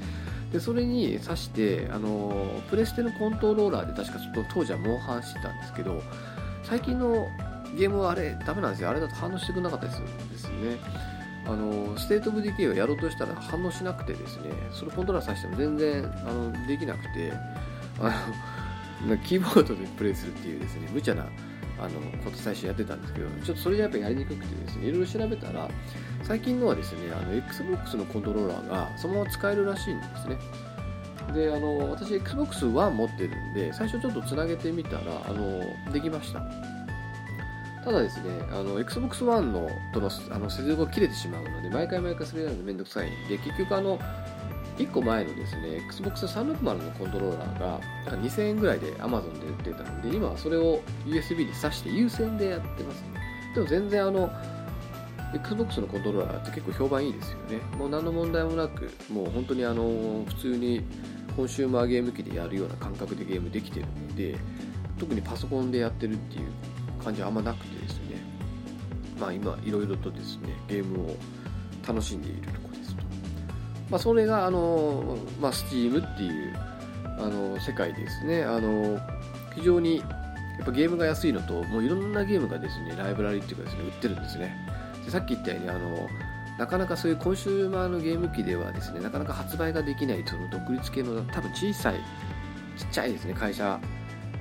[0.52, 6.02] でそれに挿してあのプレステのコントローラーで確かちょっと当時はモンハンしてたんですけど
[6.64, 7.28] 最近の
[7.78, 8.90] ゲームはあれダメなんですよ。
[8.90, 10.78] あれだと反応してくれなかったりするんですよね。
[11.46, 17.32] あのステートオブディケイをやろうとしたら反応しなくてですねそれコントローラー挿しても全然あのできなくて
[18.00, 18.12] あの
[19.26, 21.26] キーボードでプレイするっていうですね無茶な
[21.80, 25.70] あのこと最初やってたんですけどちょっとそれじゃやっぱやりにくくてですねいろいろ調べたら
[26.24, 30.38] 最近のはですねあの XBOX のコントローラーがそのまま使えるらしいんですね。
[31.34, 36.42] であの私 XBOX1 持ってるんで最初ちょっとつなげてみたらあのできました。
[37.86, 43.98] ただですねあの XBOX1 のとのあの接続が切れてしまうので毎回毎回それやるのめんどくさいんで結局あの
[44.80, 53.20] 1個前のですね XBOX360 のコントローラーが2000円ぐらいで Amazon で売ってたんで今はそれを USB に挿して有線でやってますね。
[53.54, 54.32] でも全然あの
[55.36, 57.58] Xbox のコントローラーって結構評判いいですよね。
[57.78, 60.82] もう何の問題もなくもう本当にあの普通に
[61.36, 64.38] コンシューマーゲーム機でやるような感覚でゲームできてるので
[64.98, 68.22] 特にパソコンでやってるっていう感じはあんまなくてですね。
[69.20, 71.18] まあ今いろいろとですねゲームを
[71.86, 72.69] 楽しんでいるところ
[73.90, 76.56] まあそれがあのまあ Steam っていう
[77.20, 78.44] あの世界ですね。
[78.44, 79.00] あの
[79.56, 80.04] 非常にや
[80.64, 84.56] っぱゲームが安いのともういろんなゲームがですねライブラリっていうかですね売ってるんですね。
[85.06, 86.08] でさっき言ったようにあの
[86.58, 91.96] なかなかそういうコンシューマーのゲーム機ではですねなかなか発売ができないその独立系の多分小さい
[92.78, 93.80] ちっちゃいですね会社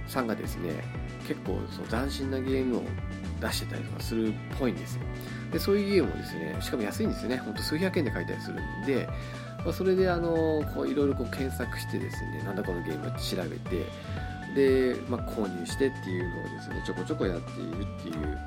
[0.08, 0.82] さんがですね
[1.28, 2.82] 結構その斬新なゲームを
[3.40, 5.02] 出してたりとかするっぽいんですよ。
[5.52, 7.38] でそういうゲームをですねしかも安いんですよね。
[7.38, 9.08] ほんと数百円で買えたりするんで、
[9.64, 13.86] まあ、それであのこういろいろこう検索してですねなんだこのゲームって調べて
[14.54, 18.38] で、まあ、購入してっていうのをですねちょこちょこやっているっていう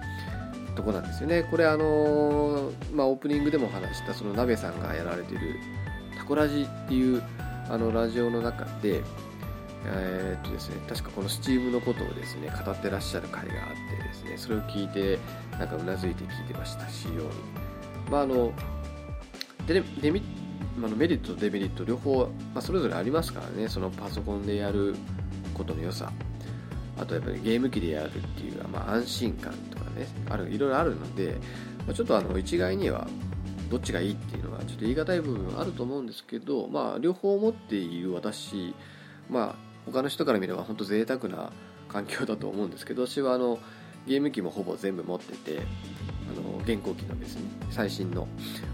[0.76, 1.44] とこなんですよね。
[1.44, 5.56] これあのまあ、オープニングでも話したその鍋さんがやられてる
[6.18, 7.22] タコラジっていう
[7.70, 9.02] あのラジオの中で
[9.86, 15.18] えー、っとですね、確かこの Steam のことをですね語ってらっしゃる回があってですねそれを聞いて
[15.58, 17.22] なんかうなずいて聞いてましたしように
[18.10, 18.54] まああの
[19.68, 20.22] デデミ
[20.78, 24.96] あのメリットとデメリット両方、まあ、それぞれありますからねそのパソコンでやる
[25.54, 26.12] ことの良さ。
[27.00, 31.38] あとやっぱりゲーム機でやるっていう、まあ、安心感とかねあるいろいろあるので、
[31.88, 33.08] まあ、ちょっとあの一概には
[33.72, 38.76] どっちがいいっていうのはちょっと言い難い部分あると思うんですけど、まあ、両方持っている私
[39.30, 41.52] まあ他の人から見れば本当贅沢な
[41.90, 43.60] 環境だと思うんですけど私はあの
[44.08, 48.28] ゲーム機もほぼ全部持っててあの現行機のですね最新の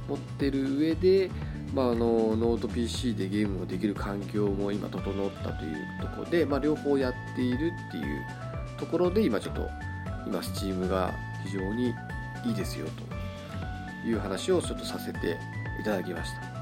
[0.07, 1.29] 持ってる上で、
[1.73, 8.25] まあ、あのノート PC でゲームをできる環境も今整ったというところで、まあ、両方やっているっていう
[8.77, 9.67] ところで今ちょっと
[10.27, 11.93] 今 Steam が非常に
[12.45, 12.87] いいですよ
[14.03, 15.37] という話をちょっとさせて
[15.81, 16.56] いただきました。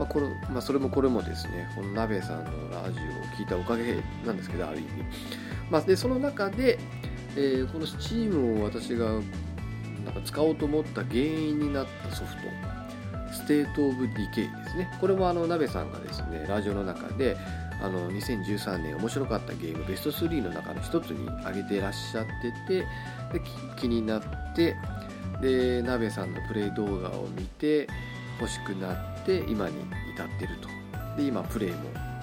[0.00, 4.88] まあこれまあ、それもこれもですね、この鍋さんのラジオを聞いたおかげなんですけど、ある意味。
[5.70, 6.78] まあ、でその中で、
[7.36, 12.40] えー、この Steam を私がなんか使おうと思った原因になったソフト、
[13.30, 14.90] ステート・オブ・ディケイですね。
[15.02, 17.36] これもあの鍋さんがですね、ラジオの中で、
[17.82, 22.86] あの2013年面白かったゲームベスト3の中の一つに挙げてらっしゃっててで
[23.78, 24.22] 気になっ
[24.54, 24.76] て
[25.40, 27.88] で鍋さんのプレイ動画を見て
[28.40, 29.76] 欲しくなって今に
[30.14, 30.68] 至ってると。
[31.16, 31.76] で今プレイも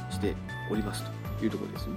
[0.10, 0.34] して
[0.72, 1.04] おります
[1.38, 1.96] というところですね、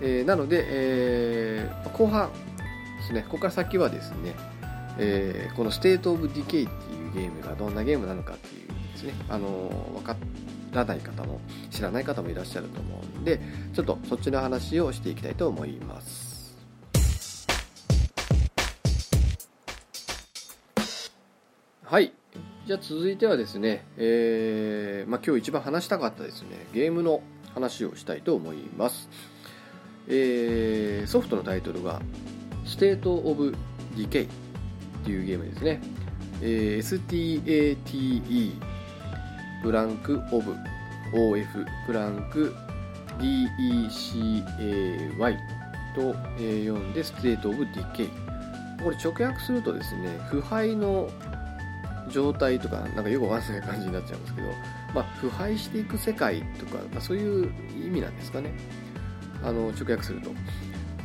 [0.00, 2.30] えー、なので、えー、後半
[2.98, 3.22] ですね。
[3.22, 4.34] ここから先はですね、
[4.98, 9.14] えー、このステートオブディケイっていうゲームがどんなゲームなのかっていうですね。
[9.28, 9.48] あの
[9.94, 10.16] 分か
[10.72, 11.40] らない方も
[11.70, 13.40] 知らない方もいらっしゃると思うんで
[13.72, 16.34] ちょっとそっちの話をしていきたいと思います。
[21.84, 22.12] はい。
[22.66, 27.20] じゃあ続いてはですね、えーまあ、今日一番話したかったですねゲームの
[27.52, 29.10] 話をしたいと思います、
[30.08, 32.00] えー、ソフトのタイトルが
[32.64, 33.54] 「State of
[33.94, 34.28] Decay」っ
[35.04, 35.82] ていうゲームですね、
[36.40, 38.52] えー、STATE
[39.62, 40.54] ブランクオブ
[41.12, 42.54] OF ブランク
[43.18, 45.36] DECAY
[45.94, 48.08] と、読んで State of Decay
[48.82, 51.10] これ直訳するとですね腐敗の
[52.10, 54.48] 状態とかなんかよくわかんない感じになっちゃうんですけど、
[54.94, 57.52] まあ、腐敗していく世界とか、まあ、そういう
[57.86, 58.52] 意味なんですかね。
[59.42, 60.30] あの直訳すると。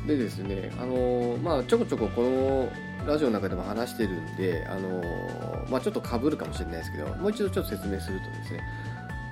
[0.07, 2.71] でですねあの、まあ、ちょこちょここの
[3.05, 8.61] ラジオの中でも話してるんであの、まあ、ちょっとかぶるかもしれないですけどもう一度ちょっと説明するとですね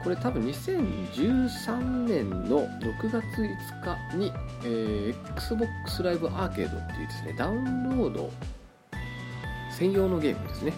[0.04, 4.32] これ多分2013年の6月5日に、
[4.64, 8.30] えー、Xbox Live Arcade っていうですねダウンロード
[9.72, 10.74] 専用のゲームですね。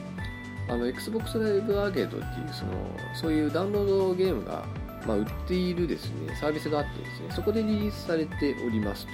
[0.70, 2.72] あの Xbox Live Arcade っていうその
[3.16, 4.66] そういうダウンロードゲームが、
[5.06, 9.12] まあ、売っているですねサービスがあってですねそこでリリースされておりますと。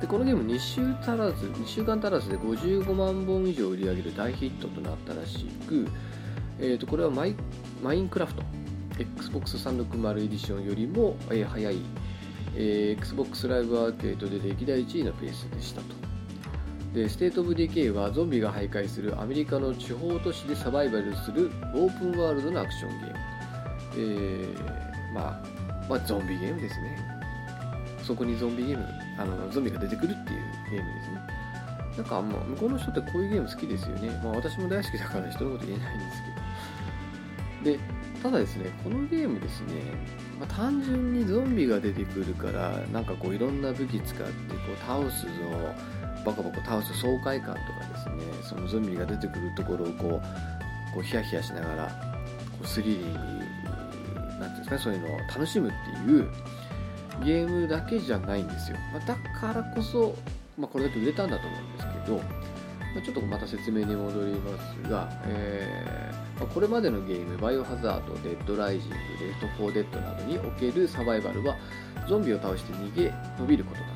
[0.00, 5.86] でこのゲーム2週足らず2週間足らずで55万本以上売り上げる大ヒットとなったらしく、
[6.58, 7.34] えー、とこれはマイ
[7.82, 8.42] マインクラフト
[8.98, 11.78] Xbox360 エディションよりも、え早い、
[12.54, 15.99] えー、Xbox Live Arcade で歴代1位のペースでしたと。
[16.94, 23.16] でステート・オブ・ディケイはゾンビが徘徊するアメリカの地方都市でサバイバルするオープンワールドのアクションゲーム、
[23.96, 25.42] えー、まあ、
[25.88, 26.98] まあ、ゾンビゲームですね。
[28.02, 28.84] そこにゾンビゲーム
[29.18, 31.20] あのゾンビが出てくるっていうゲームですね。
[31.96, 34.20] なんかあんま向こうの人ってこういうゲーム好きですよね。
[34.24, 36.22] まあ私も大好きだから人のこと言えないんです
[37.64, 37.76] けど。
[37.76, 37.78] で
[38.22, 39.82] ただですねこのゲームですね、
[40.38, 45.30] まあ、単純にゾンビが出てくるからなんかこういろんな武器使ってこう倒すぞ
[46.24, 50.10] バカバカ倒す爽快感とかですねそのゾンビが出てくるところをこう
[50.94, 51.86] こうヒヤヒヤしながら
[52.52, 53.18] こうスリリング
[54.38, 56.28] なんていうんですかねそういうのを楽しむっていう
[57.24, 60.16] ゲームだけじゃないんですよ、まあ、だからこそ、
[60.58, 62.22] まあ、これだけ売れたんだと思うんですけど、ま
[63.00, 64.50] あ、ちょっとまた説明に戻りま
[64.84, 68.96] すが、えーま、これまでのゲームバイオハザードデッドライジング
[69.26, 71.56] レフト・フォー・デッドなどにおけるサバイバルは
[72.08, 73.12] ゾンビを倒して逃げ
[73.42, 73.89] 延びること。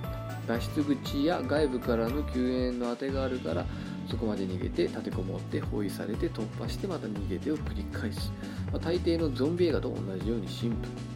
[0.47, 3.65] 脱出口や外部からの救援の当てがあるから
[4.09, 8.33] そこまで逃げて立てこもって包囲されて突破してまた逃げてを繰り返す、
[8.71, 11.15] まあ、大抵のゾンビ映画と同じようにシンプル。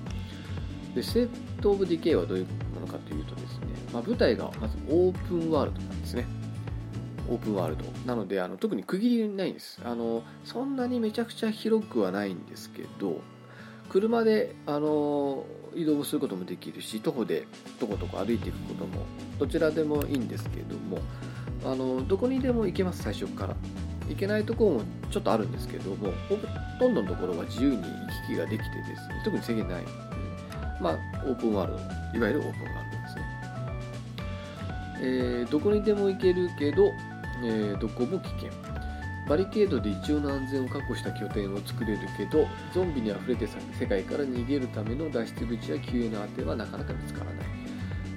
[0.94, 1.28] でセッ
[1.60, 6.26] ト・オブ・ディケイはどういうものかというとですね、まあ、舞台がまずオープンワールドなんですね。
[7.28, 7.84] オープンワールド。
[8.06, 9.80] なのであの特に区切りないんです。
[9.84, 13.20] あのそんなにめちゃくちゃ広くはないんですけど
[13.90, 15.44] 車であの
[15.74, 17.46] 移動することもできるし徒歩で
[17.78, 19.04] とことこ歩いていくことも
[19.38, 20.98] どちらでもいいんですけども
[21.64, 23.56] あのどこにでも行けます最初から。
[24.08, 26.36] 行けないところもちょっとあるんですけどもほ
[26.78, 27.82] とんどのところは自由に行
[28.26, 29.92] き来ができてですね特に制限ないので、
[30.80, 31.72] まあオープンワール
[32.12, 33.22] ドいわゆるオープンワールドですね、
[35.00, 36.90] えー、どこにでも行けるけど、
[37.44, 38.67] えー、どこも危険。
[39.28, 43.46] バリケードで一応の安全を確保した拠点を作れるけどゾンビにあふれて
[43.78, 47.34] 世界から逃げるための脱出口や救援の当てはなかなか見つからない。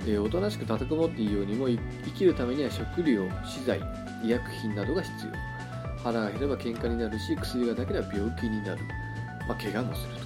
[0.03, 1.80] えー、おとなしく立てこもっていいようにも生
[2.16, 3.80] きるためには食料資材
[4.24, 5.32] 医薬品などが必要。
[6.03, 8.82] 腹が減れば喧嘩になるし薬がなければ病気になる、
[9.47, 10.22] まあ、怪我もすると。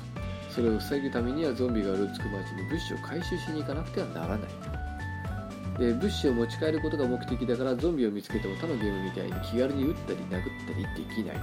[0.54, 4.85] それを防ぐためにはゾンビがうろつく街に物資を回収しに行かなくてはならない。
[5.78, 11.38] で物資を持ち帰ることが目的だからゾンビを見つけても他のゲームみたいに気軽に撃ったり殴ったりできない。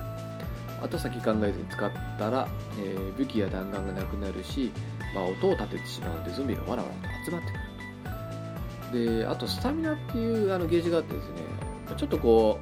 [0.82, 2.48] 後先考えずに使ったら、
[2.80, 4.72] えー、武器や弾丸がなくなるし、
[5.14, 7.60] まあ、音を立ててしまうのでゾンビがわらわらと集まってくる。
[8.90, 11.34] とであとスタミナっていうあのゲージがあってですね
[11.96, 12.58] ちょっとこ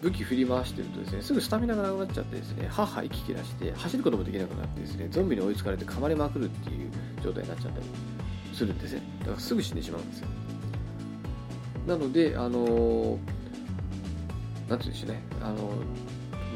[0.00, 6.90] う武器振り回してるとですねすぐスタミナがなくなっちゃってですねはは息切らして走ることもできなくなってですねゾンビに追いつかれて噛まれまくるっていう
[7.22, 7.86] 状態になっちゃったり
[8.52, 9.02] するんですね。
[9.20, 10.28] だからすぐ死んでしまうんですよ。
[11.86, 13.18] なのであの
[14.68, 15.72] なんていうんでしょうねあの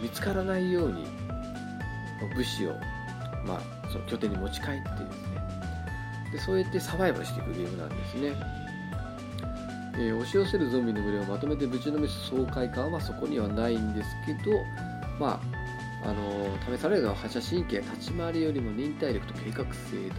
[0.03, 1.05] 見つからないように
[2.35, 2.72] 物資を、
[3.47, 5.39] まあ、その拠点に持ち帰ってですね。
[6.33, 8.33] でそうやってサバイバルしていくゲームなんですね。
[9.95, 14.57] えー、押し寄せるゾンビの群れをまとめてぶちのめす爽快感はそこにはないんですけど、
[15.18, 15.41] ま
[16.05, 20.16] あ、あの、試されるのは反射神経立ち回りよりも忍耐力と計画性だ。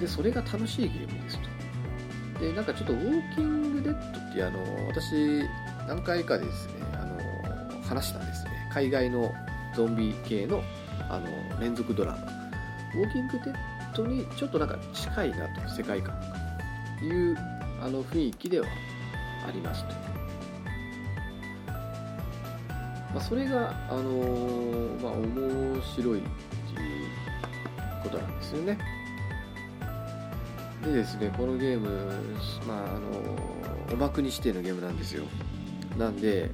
[0.00, 1.55] でそれが楽しいゲームですと。
[2.40, 5.42] でなんかちょっとウォーキングデッドってあの、私
[5.88, 7.04] 何回かですね、あ
[7.76, 9.32] の話したんですね海外の
[9.74, 10.62] ゾンビ系の
[11.08, 12.18] あの連続ドラマ
[12.94, 13.54] ウォーキングデッ
[13.94, 16.14] ドにちょっとなんか近いなと世界観
[16.98, 17.36] という
[17.80, 18.66] あの雰囲気では
[19.46, 20.06] ありますと。
[23.16, 24.02] まあ、それが、あの、
[25.02, 27.08] まあ、面白いっていう
[28.02, 28.78] ことなんですよね。
[30.86, 31.88] でですね、このゲーム、
[32.66, 35.24] まあ、あの、おまくにしてのゲームなんですよ。
[35.98, 36.50] なんで、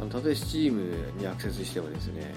[0.00, 2.34] あのたとえ Steam にアクセスしてもですね、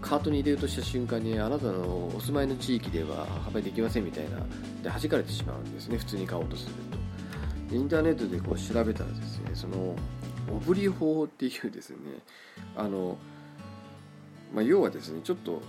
[0.00, 4.38] カートに入れるとした瞬間にあなたのお住まいの地域では販売できませんみたいな
[4.82, 6.74] で弾かれてしまうんですね普通に買おうとする
[7.68, 9.94] とインターネットでこう調べたらですねその
[10.50, 11.96] オブリ法っていうですね
[12.76, 13.18] あの、
[14.54, 15.60] まあ、要はですねちょっと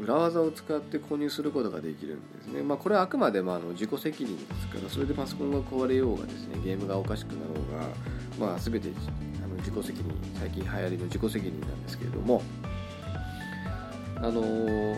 [0.00, 8.88] 裏技を使って購入することができるんですね、まあ、これはあくまでもあの自己責任ですからそれでパソコンが壊れようがですねゲームがおかしくなろうが、まあ、全て
[9.42, 10.04] あの自己責任
[10.38, 12.42] 最近流行りの自己責任なんですけれども
[14.16, 14.96] あの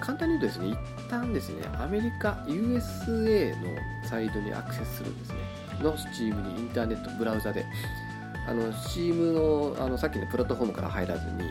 [0.00, 5.60] 簡単に言うとですね一旦ですねアメリカ USA のサイトにアクセスするんですね。
[5.82, 7.66] の Steam にインターネットブラウザで。
[8.48, 11.44] あの Steam のあのさっきのプラットフォームから入らずに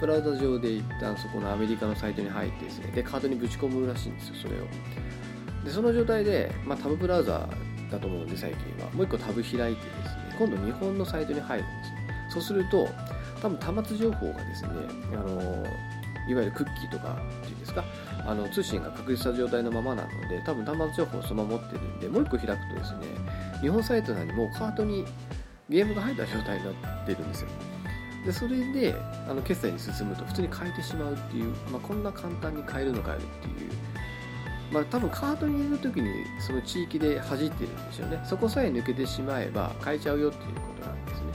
[0.00, 4.66] ブラウザ上で一旦そこのアメリカのサイトに入ってですねでカードにぶち込むらしいんですよそれを。
[5.64, 7.48] でその状態で、まあ、タブブラウザ
[7.90, 8.90] だと思うんで最近は。
[8.92, 11.98] もう一個タブ開いてですね今度日本のサイトに入るんですね
[12.30, 12.88] そうすると
[13.42, 14.70] 多分端末情報がですね
[15.12, 15.66] あの
[16.28, 17.84] いわゆるクッキーとかっていうんですか
[18.26, 23.06] あの通信が確立した状態のままなので多分端末情報をそのまま持ってるんでもう一個開くとですね
[23.62, 25.06] 日本サイトなのにもうカートに
[25.70, 26.70] ゲームが入った状態にな
[27.02, 27.48] ってるんですよ。
[28.26, 28.94] でそれで
[29.28, 33.70] あの決済に進むと普通に変えてしまうっていう、まあ、こんな簡単に変えるのかよっていう。
[34.70, 36.10] まあ多分カートに入れる時に
[36.40, 38.20] その地域で弾いてるんですよね。
[38.24, 41.26] そこさえ抜けてしまえば買えちゃうよっていうことなんですね。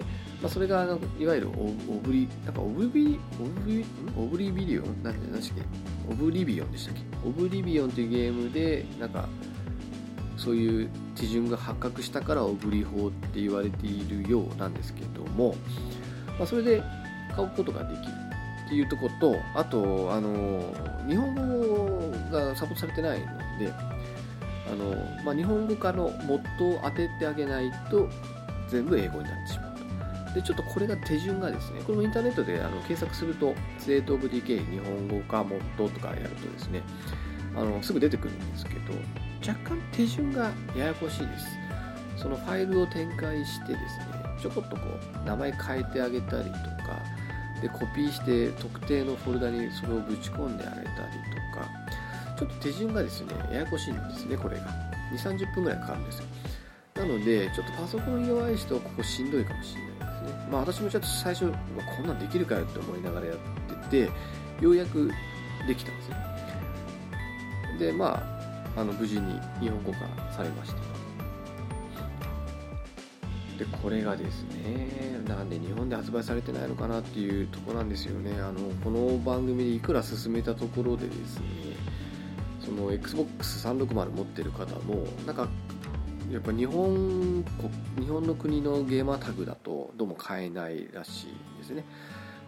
[0.00, 0.04] で
[0.42, 3.84] まあ、それがあのいわゆるオブリなんかオブリオブリ
[4.16, 4.82] オブリビリオ？
[4.82, 5.64] ンなんて何でしたっけ？
[6.10, 7.02] オブリビオンでしたっけ？
[7.26, 9.28] オブリビオンというゲームでなんか
[10.36, 15.54] そういう手順が発覚したからオブリ法って言われているようなんですけども、
[16.40, 16.82] まあ、それで
[17.36, 18.12] 買うことができる
[18.66, 20.74] っていうところとあとあの
[21.06, 23.26] 日本語がサポートされてないの
[23.58, 28.08] であの、まあ、日本語化のモッドを当ててあげないと
[28.68, 29.76] 全部英語になってしまう
[30.28, 30.34] と。
[30.34, 36.82] でちょっとこれが手順がですねこれもインターネットであの検索すると「State of Decay 日本語化モッド」とかやるとですね
[37.54, 38.94] あのすぐ出てくるんですけど
[39.46, 41.46] 若干手順がややこしいです。
[42.16, 44.82] そのファイルを展開してですねちょこっとこ
[45.22, 47.02] う名前変えてあげたりとか
[47.60, 50.94] でコピーして特定のフォルダにそれをぶち込んであげたりと
[51.58, 51.68] か
[52.38, 54.90] ちょっと手順がですねややこしいんですねこれが。
[55.12, 56.24] 2 3 0分ぐらいかかるんですよ。
[56.94, 60.48] なのでちょっとパソコン弱い人はここしんどいかもしれないですね。
[60.50, 63.36] まあ私もちょっと最初こんなんできるかよって思いながらやっ
[63.90, 64.10] てて
[64.64, 65.10] ようやく
[65.66, 66.16] できたんですよ
[67.78, 68.22] でま
[68.76, 69.98] ああの無事に日本語化
[70.32, 70.89] されました。
[73.60, 78.32] でこれがですねなんで日本で発売されてないのかなっていうとこなんですよね。
[78.40, 81.44] あのこの番組でいくら進めたところでですね
[82.64, 85.46] その XBOX360 持ってる方もなんか
[86.32, 87.44] やっぱ日本
[87.98, 91.84] 日本の国のゲーマータグだとどうも買えないらしいですね。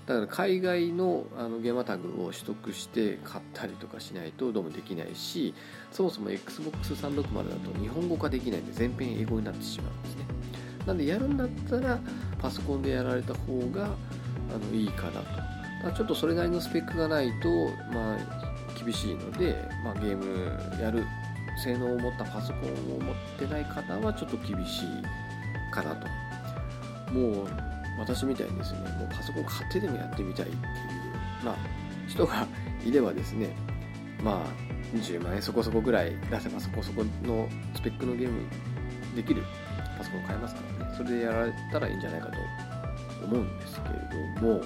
[0.07, 5.55] だから海外のあのゲーマータグを取得して買ったりとかしないとどうもできないし
[5.93, 10.25] そもそも XBOX360 だと日本語化できないんで全編英語になってしまうんですね。
[10.87, 11.99] なんでやるんだったら
[12.39, 15.53] パソコンでやられた方があのいいかなと。
[15.83, 17.49] だちょっとそれなりのスペックがないと、
[17.93, 18.19] まあ、
[18.83, 21.05] 厳しいので、まあ、ゲームやる
[21.63, 26.07] 性能を持ったパソコンを持ってない方はちょっと厳しいかなと。
[27.13, 27.49] もう
[27.99, 30.63] 私みたいにですねもうパソコン買ってでもやってみたいっていう、
[31.45, 31.57] まあ、
[32.09, 32.47] 人が
[32.85, 33.55] いればですね
[34.23, 38.41] まあ20万円そこそこぐらい出せばそこそこのスペックのゲーム
[39.15, 39.43] できる
[39.99, 40.72] パソコン買えますから。
[40.97, 42.39] それでやられたらいいんじゃないかと
[43.25, 44.61] 思うんですけれども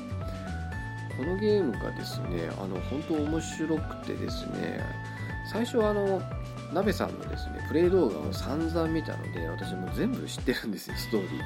[1.17, 4.81] このゲームがですねあの本当面白くてですね
[5.51, 6.21] 最初はあの
[6.73, 11.41] 鍋さんのですねプレイ動画を散々見たので私も全部知ってるんですよストーリー。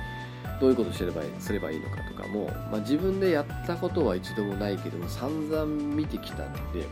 [0.60, 6.86] どういうことすればすればいいのかとかも、まあ、自分でやったことは一度もないけども散々見てきたので、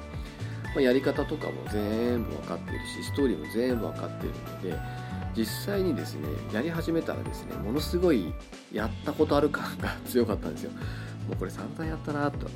[0.74, 4.78] まあ、やり方とかも全部分かっているしストーリーも全部分かっているので
[5.39, 8.34] 実際にですねやり始めたらですねものすごい
[8.72, 10.72] やったことある感が強かったんですよ。
[11.28, 12.49] もうこれ散々やったなと。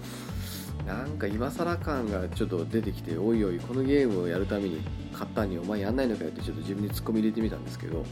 [0.85, 4.80] なんか今更感がちょっと出てきておいおいこのゲームをやるために
[5.12, 8.05] 買ったにお前やんないのかよってちょっと自分にツッコミ入れてみたんですけど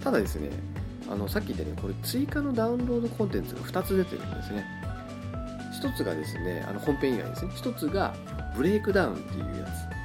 [0.00, 0.50] ただですね
[1.10, 4.64] あのさっき言ったようにこれ追加のダウンロードコンテンツが2つ出てるんですね。
[5.82, 7.50] 1つがですねあの本編以外ですね。
[7.52, 8.14] 1つが
[8.56, 10.03] Breakdown っていうやつ。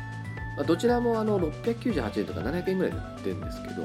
[0.59, 3.75] まどちらもあの698円とか700円ぐらいで売ってるんですけど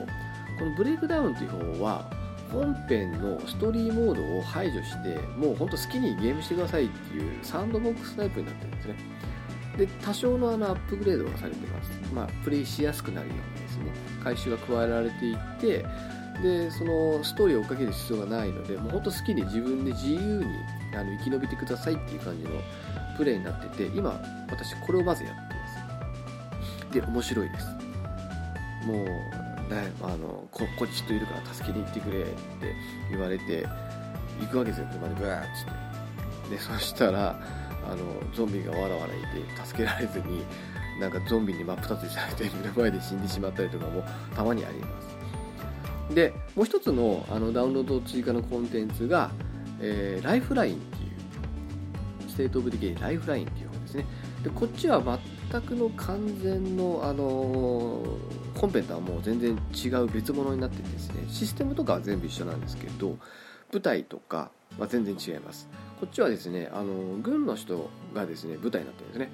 [0.58, 2.10] この Breakdown っていう方は
[2.52, 8.94] 本編のストーリーモードを排除してもうほんと好きにゲームしてくださいっていうサンドボックスタイプになってるんですね。
[9.76, 11.90] で多少のあのアップグレードがされてます。
[12.14, 13.92] まあプレイしやすくなるようにですね。
[14.22, 15.84] 回収が加えられていって
[16.42, 20.44] でそのストーリーを追っかける必要がないのでもうほんと好きに自分で自由に
[20.94, 22.50] あの生き延びてくださいっていう感じの
[23.16, 24.20] プレイになってて今
[24.50, 25.53] 私これをまずやって
[26.94, 27.66] で面白いです。
[28.86, 29.04] もう
[29.72, 32.32] ねあのここに人いるから助けに行ってくれって
[33.10, 33.66] 言われて
[34.40, 34.86] 行くわけですよ。
[34.92, 35.48] 車でブワーッつっ
[36.48, 36.50] て。
[36.50, 37.40] でそしたら
[37.86, 37.96] あの
[38.34, 39.18] ゾンビがわらわらい
[39.56, 40.44] て助けられずに
[41.00, 44.02] なんかゾンビに真っ二つにされて目の前で死んでしまったりとかも
[44.34, 44.88] たまにありま
[46.10, 46.14] す。
[46.14, 49.30] でもう一つのあのダウンロード追加のコンテンツが、
[49.80, 50.96] えー、 Lifeline って
[52.24, 54.06] いう State of Decay Lifeline っていう方ですね。
[54.42, 55.00] でこっちは
[55.54, 63.16] 全くの完全の、あのー、本編とはもう全然違う別物になっててですねシステムとかは全部一緒なんですけど
[63.72, 65.68] 舞台とかは全然違います。
[66.00, 69.32] こっちはですね、あの、軍の人がですね舞台になってるんですね。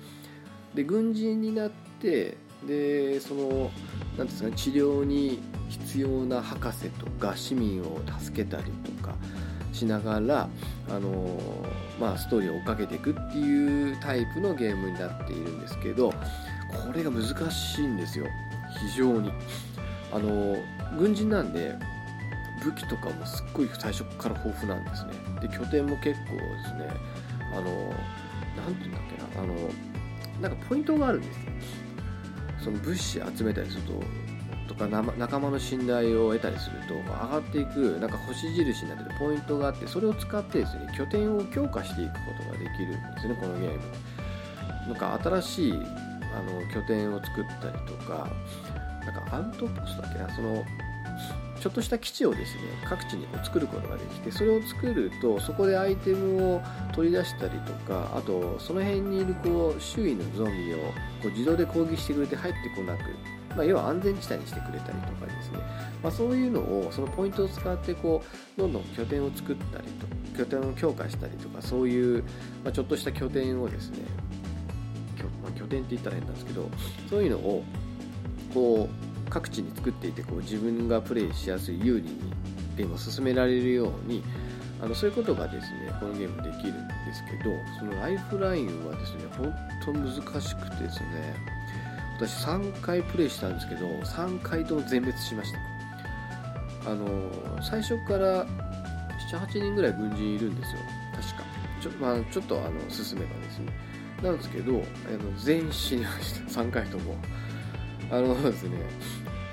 [0.75, 3.71] で軍人になってでその
[4.19, 9.15] 何ですかね治療に必要な博士とか市民を助けたりとか
[9.73, 10.49] しながら、
[10.91, 11.39] あの
[12.01, 18.27] まあ、ストーリーを追っかけていくっていうタイプのゲームになっているんですけどこれが難しいんですよ。
[18.81, 19.31] 非常に。
[20.13, 20.57] あの
[20.99, 21.77] 軍人なんで
[22.65, 25.13] 武器とかもすっごい最初から豊富なんですね。
[25.41, 26.89] で拠点も結構ですね。
[27.53, 27.93] あの
[28.57, 29.43] 何て言うんだっけな。
[29.43, 29.55] あの
[30.41, 31.43] なんかポイントがあるんですよ。
[32.65, 33.93] その物資集めたりすると
[34.89, 43.81] か仲間の信頼を得たりすると上がっていくなんか星印になってるポイントがあってそれを使ってですね拠点を強化していくことができるんですねこのゲーム。
[44.89, 48.29] なんか新しいあの拠点を作ったりとか
[49.05, 50.65] なんかアウトポストだっけなその
[51.61, 56.63] ちょっとした基地をですね各地に作ることができてそれを作るとそこでアイテムを
[56.95, 63.01] 取り出したりとかあとその辺にいるこう周囲のゾンビをこう自動で攻撃してくれて入ってこなく、
[63.57, 65.59] まあ、要は安全地帯にしてくれたりとかですね、
[66.03, 68.23] まあ、そういうのをそのポイントを使ってこ
[68.57, 69.89] うどんどん拠点を作ったり
[70.35, 72.23] と拠点を強化したりとかそういう、
[72.65, 73.99] まあ、ちょっとした拠点をですね
[75.19, 76.69] 拠,、まあ、拠点って言ったら変なんですけど
[77.09, 77.65] そういうのを
[78.55, 82.19] こう各地に作っていてこう自分がプレイしやすい有利に
[82.77, 84.23] ゲームを進められるように
[84.83, 89.53] あのそういうことがですねこのゲームできるんですけどそのライフラインはですね本
[89.85, 91.60] 当難しくてですね
[92.21, 96.91] 私3回プレイしたんですけど3回とも全滅しました。
[96.91, 97.07] あの
[97.63, 98.47] 最初から
[99.31, 100.81] 78人ぐらい軍人いるんですよ。
[101.15, 101.45] 確か。
[101.81, 103.73] ちょ,、まあ、ちょっとあの進めばですね。
[104.23, 104.83] なんですけどあの
[105.39, 106.61] 全員死にました。
[106.61, 107.17] 3回とも。
[108.11, 108.77] あのですね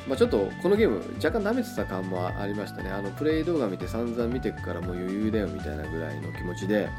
[0.07, 2.89] まあ、ちょっとこのゲーム若干舐めてた感もありましたね。
[2.89, 6.89] あのプレイ動画見て散々見てくからもう余裕だよみたいなぐらいの気持ちで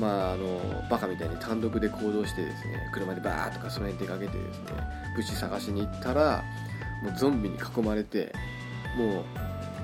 [0.00, 4.64] まああのバカみたいに単独で行動してですね車でバーッとかその辺出かけてですね
[5.14, 6.42] 物資探しに行ったら
[7.02, 8.32] もうゾンビに囲まれて
[8.96, 9.24] もう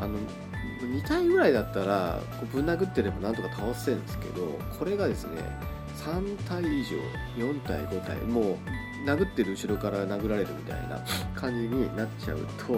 [0.00, 0.18] あの
[0.80, 4.46] 2体ぐらいだったらこうぶん殴ってればなんとか倒せるんですけど
[4.78, 5.42] これがですね
[5.96, 6.96] 3体以上
[7.36, 8.56] 4体5体もう
[9.06, 11.00] 殴ってる後ろから殴られるみたいな
[11.34, 12.72] 感じになっちゃうと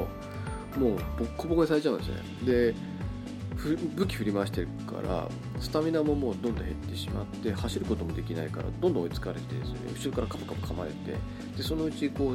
[0.78, 2.16] もうボッコボコにされちゃうんですね。
[2.44, 2.74] で
[3.96, 5.28] 武器振り回してるから
[5.60, 9.78] スタミナももうどんどん減ってしまって走ることもできないからどんどん追いつかれてですね。
[9.92, 11.16] 後ろからカプカプ噛まれて
[11.56, 12.34] でそのうちこう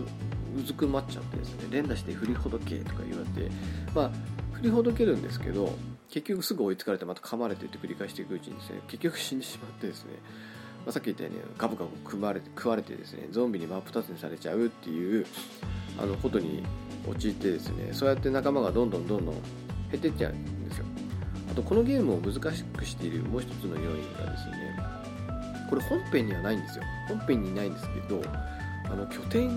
[0.59, 1.67] うずくまっちゃってですね。
[1.71, 3.49] 連打して振りほどけとか言われて
[3.95, 4.11] まあ
[4.53, 5.73] 振りほどけるんですけど
[6.09, 10.11] 結局すぐ追いつかれてまた噛まれてって繰り返していくうちにですね結局死んでしまってですね
[10.85, 15.25] まあ、さっき言ったようにガブガブ組まれて食われてですねゾンビに真っ二つにされちゃうっていう
[15.97, 16.63] あのことに
[17.07, 19.41] 陥ってですねそうやって仲間がどんどんどんどん減
[19.95, 20.85] っていっちゃうんですよ。
[21.53, 24.75] あとこのゲームを難しくしているもう一つの要因がですね
[25.69, 26.83] これ本編にはないんですよ。
[27.07, 28.21] 本編にないんですけど
[28.85, 29.49] あの拠点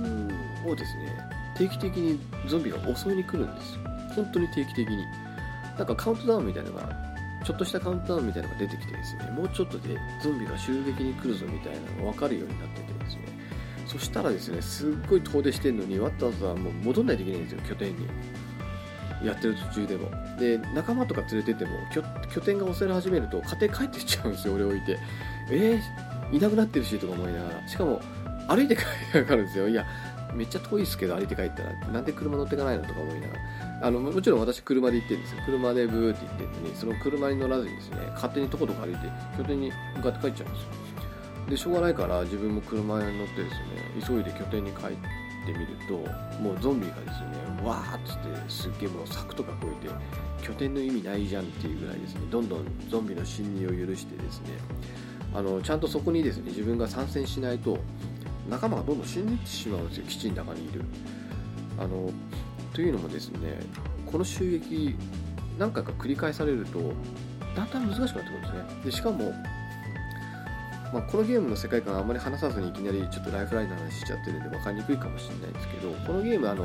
[0.66, 1.18] をですね
[1.56, 3.78] 定期的にゾンビが襲いに来るんです
[4.14, 5.04] 本当に定期的に。
[5.78, 6.88] なんかカウントダウンみたいなのが
[7.44, 13.22] ちょっとしたカウントダウンみたいなのが出てきてですねもうちょっとでゾンビが襲撃に来るぞみたいなのが分かるようになっててですね
[13.86, 18.06] そしたらですねすっごい遠出してるのにわざわざもう戻んないといけないんですよ拠点に。
[19.24, 20.10] やってる途中でも。
[20.38, 21.70] で仲間とか連れてても
[22.32, 24.98] 拠点が押され始めると家庭帰ってっちゃうんですよ俺置いて。
[25.50, 27.68] えー、いなくなってるしとか思いながら。
[27.68, 28.00] しかも
[28.48, 28.82] 歩いて帰
[29.14, 29.68] りかかるんですよ。
[29.68, 29.86] いや
[30.34, 31.72] めっちゃ遠いですけど歩いて帰ったら。
[31.92, 33.40] なんで車乗ってかないのとか思いながら。
[33.86, 35.42] あのもちろん私車で行ってるんですよ。
[35.46, 40.68] 車でブーって行ってるのにその車に乗らずにですね勝手にとことか歩いて拠点に向かって帰っちゃうんですよ。
[41.48, 44.96] でしょうがないから自分も車に乗ってですね急いで拠点に帰って
[45.52, 45.94] みると
[46.40, 49.94] もうゾンビがですねわーっつってすっげえもう柵とか越えて
[50.46, 54.50] 拠点の意味ないじゃんっていうぐらいですねどんどんゾンビの侵入を許してですね
[55.34, 57.78] あのちゃんとそこにですね自分が参戦しないと
[58.48, 60.82] 仲間がどんどん死んでいってしまうんですよ基地の中にいる。
[61.78, 62.10] あの
[62.72, 63.60] というのもですね
[64.10, 64.94] この襲撃
[65.58, 66.92] 何回か繰り返されると
[67.54, 68.82] だんだん難しくなってくるんですね。
[68.84, 69.32] でしかも、
[70.92, 76.64] まあ、このゲームの世界観あんまり話さずにいきなりちょっとライフラインの話しちゃってるんで分かりにくいかもしれないんですけどこのゲームあの、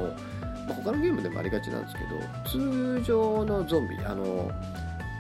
[0.67, 2.19] まあ、他のゲームでもありがちなんですけど
[2.49, 4.51] 通常のゾンビあの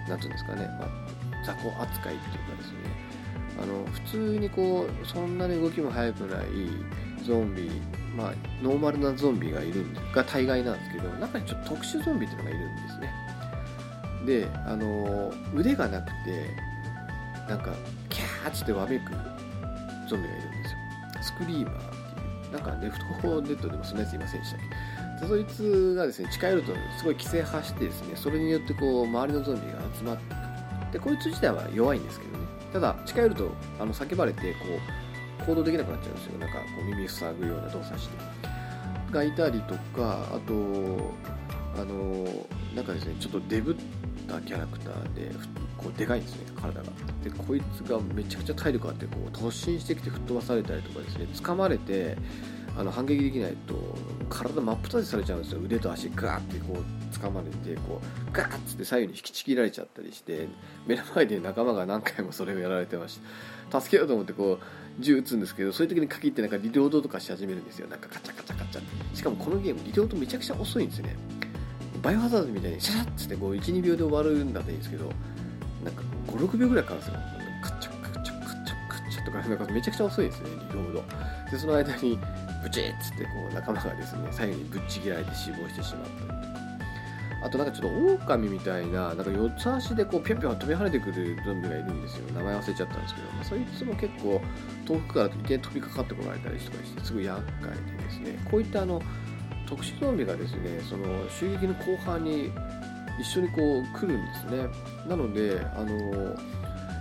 [0.07, 0.89] 何ていうんですかね、まあ、
[1.45, 3.11] 雑魚扱いっていうかですね
[3.61, 6.45] あの普通にこうそんなに動きも速くない
[7.25, 7.69] ゾンビ
[8.15, 13.13] まあノーマルなゾンビがいるんですが大概なんですけど中にちょっと特殊ゾンビっていうのがいるんですね。
[14.25, 16.70] であの腕がなくて
[17.51, 17.73] なんか
[18.09, 19.11] キャーッってわめく
[20.09, 20.77] ゾンビがいるんですよ。
[21.21, 21.87] スクリーマーって
[22.47, 22.53] いう。
[22.53, 24.59] なんかレフト4デッドでもそんなやついませんでしたっ
[25.19, 25.21] け？
[25.21, 32.45] でそいつがですね近寄るとすごい規制発してですねそれによってこう周りのゾンビが集まってくるでこいつ自体は弱いんですけどね。
[32.71, 34.59] ただ近寄るとあの叫ばれてこ
[35.43, 36.39] う行動できなくなっちゃうんですよ。
[36.39, 38.15] なんかこう耳塞ぐような動作して。
[39.11, 41.13] がいたりとかあと
[41.75, 42.25] あの
[42.73, 43.75] なんかですねちょっとデブっ
[44.25, 45.31] たキャラクターで
[45.83, 46.89] こうでかいんですね体が。
[47.23, 52.17] でこいつがめちゃくちゃ体力あってこう突進してきて吹っ飛ばされたりとかですね掴まれて
[52.77, 53.75] あの反撃できないと
[54.29, 55.61] 体真っ二つされちゃうんですよ。
[55.61, 60.47] 腕と足ガーってこう掴まれてこうガーッつって左右に引きちぎられちゃったりして
[60.87, 63.19] 目の前で仲間が何回もそれをやられてまし
[63.69, 63.81] た。
[63.81, 67.87] 助けようと思ってこう銃撃つんですけどそういう時に限ってなんかリロードとかし始めるんですよ。
[67.87, 68.81] なんかカチャカチャカチャ。
[69.15, 71.15] しかもこのゲームリロードめちゃくちゃ遅いんですよね。
[72.01, 75.11] バイオハザードみたいにシャッつってこう12秒で終わるんだったらいいんですけど
[76.31, 77.19] 56秒ぐらいかかるんですよ。
[77.61, 81.03] カチャカチャカチャカチャとかなんかめちゃくちゃ遅いですねリロード
[81.51, 82.19] でその間に
[82.63, 86.61] ブチッつってこう仲間がですね左右にぶっちぎられて死亡してしまったりとか
[87.43, 92.31] あとなんかちょっと狼みたいななんか四つ足でこうピョンピョン飛び跳ねてくるゾンビがいるんですよ。
[92.35, 94.41] 名前忘れちゃったんですけど、まあ、そいつも結構
[94.85, 99.01] 遠くからいきなり飛びかかってこられたりとかしてすごい厄介でですねこういったあの
[99.67, 100.81] 特殊ゾンビがですね。
[100.87, 102.51] その襲撃の後半に
[103.21, 104.67] 一緒にこう来るんですね。
[105.07, 106.35] なのであの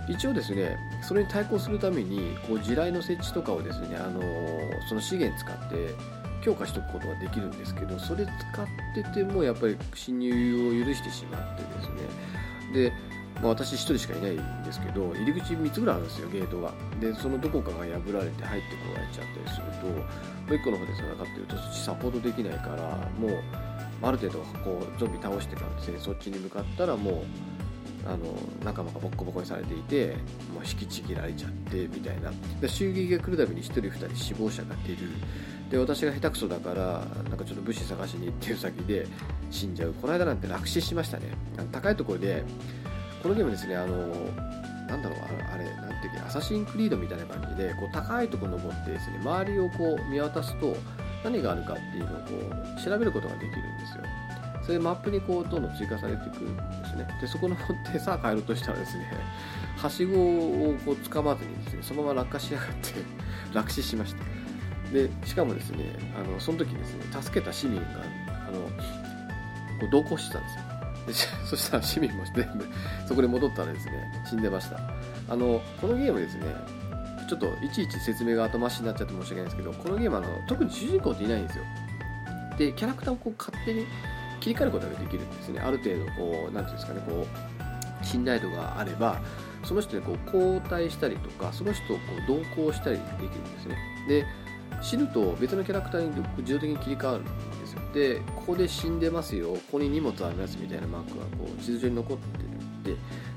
[0.07, 4.21] 一応ですねそれに対抗するためにこう地雷の設置とかをですねあの
[4.87, 5.95] その資源使って
[6.43, 12.01] 強化しておくことができるんですけどそれ使っててもやっぱり侵入を許してしまってですね。
[12.73, 12.93] で、
[13.35, 16.73] まあ、私1人しかいないんですけど入り口3つぐらいあるんですよゲートが。
[16.99, 20.05] でそのどこかが破られて入ってこられちゃったりするとも
[20.49, 23.70] う1個の方で戦ってるとそっちサポートできないからもう
[24.01, 27.15] ある程度こうゾンビ倒してからですねそっちに向かったらもう
[28.05, 28.17] あの
[28.63, 30.15] 仲間がボッコボコにされていて
[30.53, 32.31] もう引きちぎられちゃってみたいな。
[32.59, 34.97] で襲撃が来るたびに1人2人死亡者が出る。
[35.69, 39.07] で私が下手くそだからなんかちょっと物資探しに行ってる先で
[39.51, 39.93] 死んじゃう。
[39.93, 41.25] この間なんて落死しましたね。
[41.71, 42.43] 高いところで
[43.21, 44.07] このゲームですねあの
[44.87, 45.19] なんだろう
[45.53, 50.75] あれなんていうかアサシンクリードみたいな感じでこう高いところ登ってですね周りをこう見渡すと
[51.23, 52.27] 何があるかっていうのをこ
[52.79, 54.03] う調べることができるんですよ。
[54.63, 57.07] それでマップにこうどんどん追加されていくんですね。
[57.19, 59.05] でそこ登ってさあ帰ろうとしたらですね
[59.77, 62.93] はしごをこう掴まずにですねそのまま落下しやがって
[63.53, 64.23] 落死しました。
[64.93, 67.87] でしかもですねあのその時ですね助けた市民が
[68.47, 68.59] あの
[69.79, 71.31] こう同行してたんですよ。
[71.41, 72.65] で そしたら市民も全部
[73.07, 73.93] そこで戻ったらですね
[74.29, 74.79] 死んでました。
[75.29, 76.45] あのこのゲームですね
[77.31, 81.63] ちょっといちいち説明が後回しになっちゃって申し訳ないんですけどこのゲームあの特に主人公っていないんですよ。
[82.57, 83.85] でキャラクターをこう勝手に
[84.41, 85.61] 切り替えることができるんですね。
[85.61, 87.25] ある程度こう何ていうんですかねこ
[88.01, 89.21] う信頼度があれば
[89.63, 93.77] その人にこう交代したりとかその人をこう同行したりできるんですね。
[94.09, 94.25] で
[94.81, 96.07] 死ぬと別のキャラクターに
[96.39, 97.25] 自動的に切り替わるん
[97.61, 97.81] ですよ。
[97.93, 99.53] でここで死んでますよ。
[99.53, 102.95] ここに荷物ありますみたいなマークがこう地図上に残ってるんで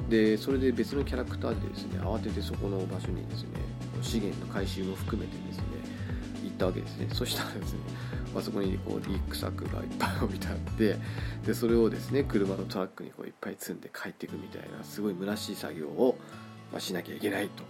[0.09, 3.49] でそれで別のキャラクターでですね慌ててそこの場所にですね
[4.05, 5.65] 資源の回収も含めてですね
[6.45, 7.09] 行ったわけですね。
[7.13, 7.81] そしたらですね、
[8.37, 10.97] あ、そこにこうリックサックがいっぱい置いてあって
[11.47, 16.19] でそれをですね車のトラックにこういっぱい積んで帰っていくみたいなすごい虚しい作業を、
[16.73, 17.65] ま、しなきゃいけないと。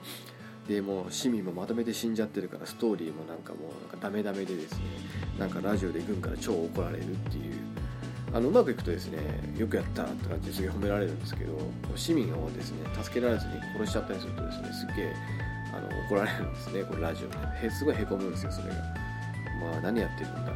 [0.68, 4.78] でもう市民もまとめて死んじゃってるからストーリーもなんかもうなんかダメダメでですね
[5.38, 7.54] なんかラジオで軍から超怒られるっていう。
[8.32, 9.18] あのうまくいくとですね
[9.56, 11.56] よくやったって感じですげえ褒められるんですけど
[11.94, 15.14] 市民をですね助けられずに殺しちゃったりするとですねすっげえ
[15.76, 17.28] あの怒られるんですねこれラジオ。
[17.28, 18.74] で、へすごいへこむんですよそれが。
[19.60, 20.54] まあ何やってるんだみたい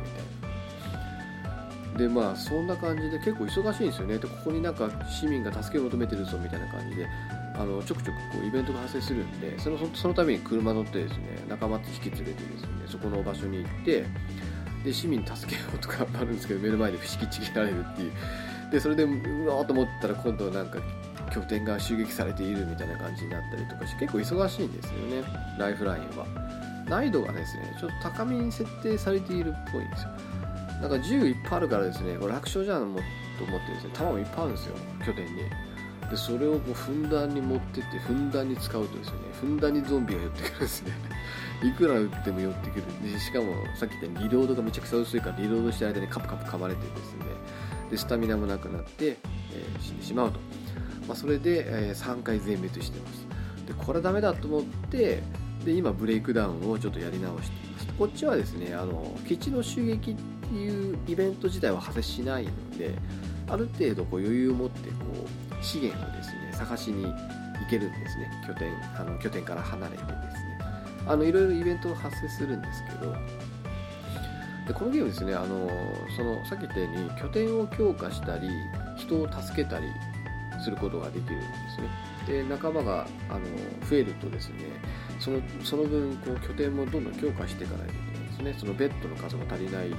[1.93, 1.99] な。
[1.99, 4.19] でまあそんな感じで結構忙しいんですよね。
[4.19, 7.09] でここになんか市民が助けを求めてるぞみたいな感じで
[7.57, 14.05] あのちょくちょくこうイベントが発生するんでそのそのために車乗ってですね仲間って引き連れてですねそこの場所に行って
[14.85, 18.12] で市民助けようとかあるんですけど目の前で不思議ちぎられるっていう。
[18.71, 20.79] でそれでうわーと思ったら今度はなんか
[21.29, 25.22] 拠点が襲撃されているみたいな感じになったりとかして結構忙しいんですよね。
[25.59, 26.26] ライフラインは。
[26.89, 30.11] 難易度がですねちょっと高めに設定されているっぽいんですよ。
[30.81, 33.01] なんか銃いっぱいあるからですねこれ楽勝じゃんも
[33.37, 34.74] と思ってですね弾もいっぱいあるんですよ
[35.05, 35.43] 拠点に。
[36.11, 40.93] でそれをこうふんだんに持ってってふんだんに使うとですねふんだんにゾンビが寄ってくるんですね。
[41.62, 43.12] いくら撃っても寄ってくる。
[43.12, 47.24] でしかもさっき言ったようにリロードがめちゃくちゃ薄いからリロードしてる間にカプカプ噛まれてですね。
[47.91, 49.18] でスタミナもなくなって、
[49.53, 50.41] えー、死んでしまうと、
[51.09, 53.28] まあ、それで、え、3回全滅してます。
[53.68, 55.22] でこれはダメだと思って
[55.64, 57.86] で今ブレイクダウンをちょっとやり直しています。
[57.98, 62.94] こっちはですねあの基地の襲撃っていうイベント自体は発生しないので
[63.48, 64.96] ある程度こう余裕を持ってこ
[65.61, 67.12] う資源をですね探しに行
[67.68, 68.30] けるんですね。
[68.46, 70.59] 拠点あの拠点から離れてですね。
[71.06, 73.14] あのいろいろイベントが発生するんですけど
[74.66, 75.70] でこのゲームですねあの
[76.14, 78.48] そのさっき言ったように拠点を強化したり
[78.96, 79.86] 人を助けたり
[80.61, 81.46] することができるんで
[81.76, 81.88] すね。
[82.26, 83.40] で仲間があの
[83.88, 84.56] 増えるとですね
[85.18, 88.56] そのその分こう拠点もどんどん強化していかないといけないんですね。
[88.59, 89.96] そのベッドの数が足りないと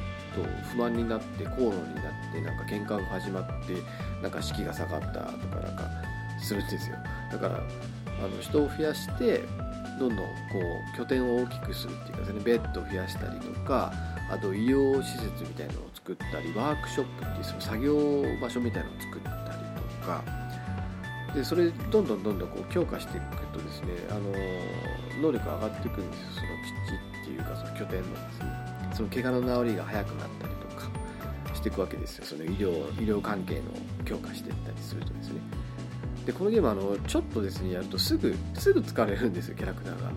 [0.71, 3.73] 不満になって口論になってなんか喧嘩が始まって
[4.21, 5.89] なんか士気が下がったとかなんか
[6.41, 6.95] するんですよ。
[7.31, 9.43] だからあの人を増やして
[9.99, 10.25] どんどんこ
[10.93, 13.91] う拠点を大きくするっていうかですねベッドを増やしたりとか
[14.31, 19.33] あと医療施設みたいなのを作ったりワークショップっていうその作業場所みたいなのを作ったり
[20.01, 20.23] とか
[21.33, 24.21] でそれどんどんどんどんこう強化していくとですねあの
[25.21, 26.27] 能力が上がっていくんですよ。
[26.35, 28.69] その基地っていうかその拠点のですね。
[28.93, 30.89] その怪我の治りが早くなったりとか
[31.53, 32.25] していくわけですよ。
[32.25, 32.71] その医療
[33.01, 33.61] 医療関係の
[34.05, 35.41] 強化していったりするとですね。
[36.25, 40.11] でこのゲームあのちょっとですねやるとすぐすぐ疲れるんですよキャラクターが。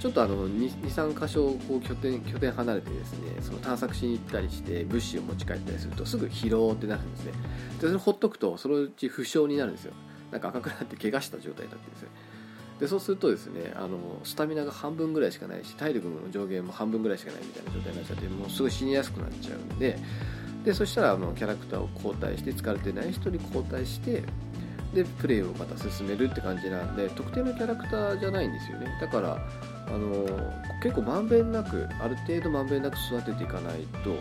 [0.00, 7.32] ちょっとあの23箇所こう拠点拠点離れてですねその探索しに行ったりして物資を持ち帰ったりするとすぐ疲労ってなるんですね。
[7.80, 9.92] でそれほっとくとそのうち負傷になるんですよ。
[10.30, 12.08] なんか赤くなって怪我した状態になってですね
[12.80, 19.98] でそうするとですねあのスタミナが半分ぐらいしかないし体力の上限も半分ぐらいしかないみたいな状態になっちゃってもうすごい死にやすくなっちゃうんで
[20.64, 24.22] でそしたらあのキャラクターを交代して疲れてない人に交代して
[24.94, 28.88] でプレイをまた進めるって感じなんで特定のキャラクターじゃないんですよね。
[29.00, 29.38] だから
[29.86, 30.26] あの
[30.82, 34.16] 結構まんべんなくある程度まんべんなく育てていかないと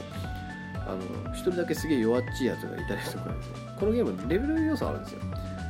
[0.76, 3.54] あの1人だけすげえ弱っちいやつがいたりとかですね。
[3.80, 5.22] このゲームレベル要素あるんですよ。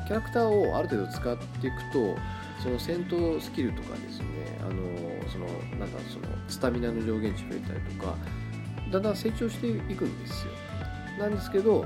[0.09, 2.17] キャラクターをある程度使っていくと
[2.63, 4.25] その戦闘スキルとかですね
[4.59, 4.73] あの
[5.29, 5.45] その
[5.77, 8.15] なんだそのスタミナの上限値増えたりとか
[8.91, 10.53] だんだん成長していくんですよ。
[11.19, 11.85] なんですけど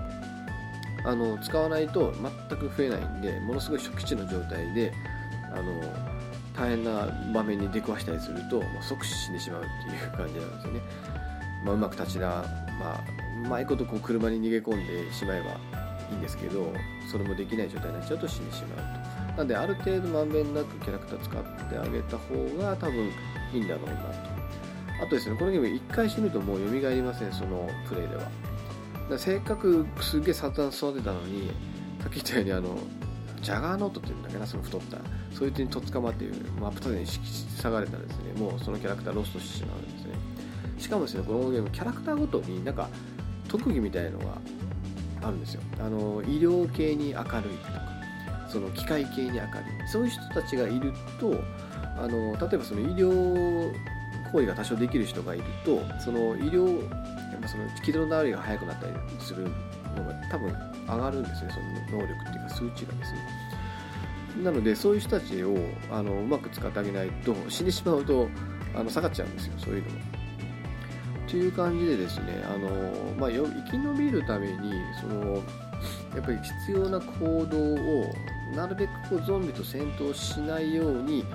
[1.05, 4.93] あの使わないと全く増えないんでものすごい初期値の状態で
[5.53, 5.81] あの
[6.55, 10.81] 大変な場面に出くわしたりすると、まあ、即死んでしまうっていう感じなんですよね、
[11.65, 12.27] まあ、うまく立ちな、
[12.79, 13.03] まあ、
[13.43, 16.73] うまいことこう車に逃げ込んでしまえばいいんですけど
[17.11, 19.37] それもできない状態になっちゃうと死んでしまうと。
[19.37, 23.09] なんである程度まんべんなくキャラクター使ってあげた方が多分
[23.53, 24.33] いいんだろうなと。
[25.03, 28.23] あとですねこのゲーム1回死ぬともう蘇りませんそのプレイでは。
[29.09, 31.51] だせっかくすげえサタン育てたのに
[31.99, 32.77] さっき言ったようにあの
[33.41, 34.97] ジャガーノートっていうんだけどその太った
[35.33, 37.05] そういう点にとっ捕まっている真っ二つに
[37.57, 38.39] 下がれたらですね。
[38.39, 40.13] もうそのキャラクターロストしてしまうんですね。
[40.77, 42.87] しかもですねこのゲームキャラクターごとになんか
[43.47, 44.37] 特技みたいのが
[45.23, 45.61] あるんですよ。
[45.79, 47.39] あの医療系に明るいとか
[48.49, 49.87] その機械系に明るい。
[49.87, 51.33] そういう人たちがいると
[51.97, 53.71] あの例えばその医療
[54.31, 56.81] 行為が多少できる人がいるとその医療
[57.31, 59.43] やっぱその気の治りが早くなったりする
[59.95, 60.51] のが多分
[60.87, 63.19] 上がるんですねその能力っていうか数値がですね。
[64.43, 65.55] なのでそういう人たちを
[65.91, 68.27] あのうまく使ってあげないと死んでしまうと
[68.75, 70.12] あの下がっちゃうんですよそういうのも。
[71.33, 72.69] という感じでですねあの、
[73.17, 74.71] まあ、生き延びるために
[75.01, 75.37] その
[76.13, 78.13] やっぱり必要な行動を
[78.55, 81.25] なるべくこうゾンビと戦闘しないように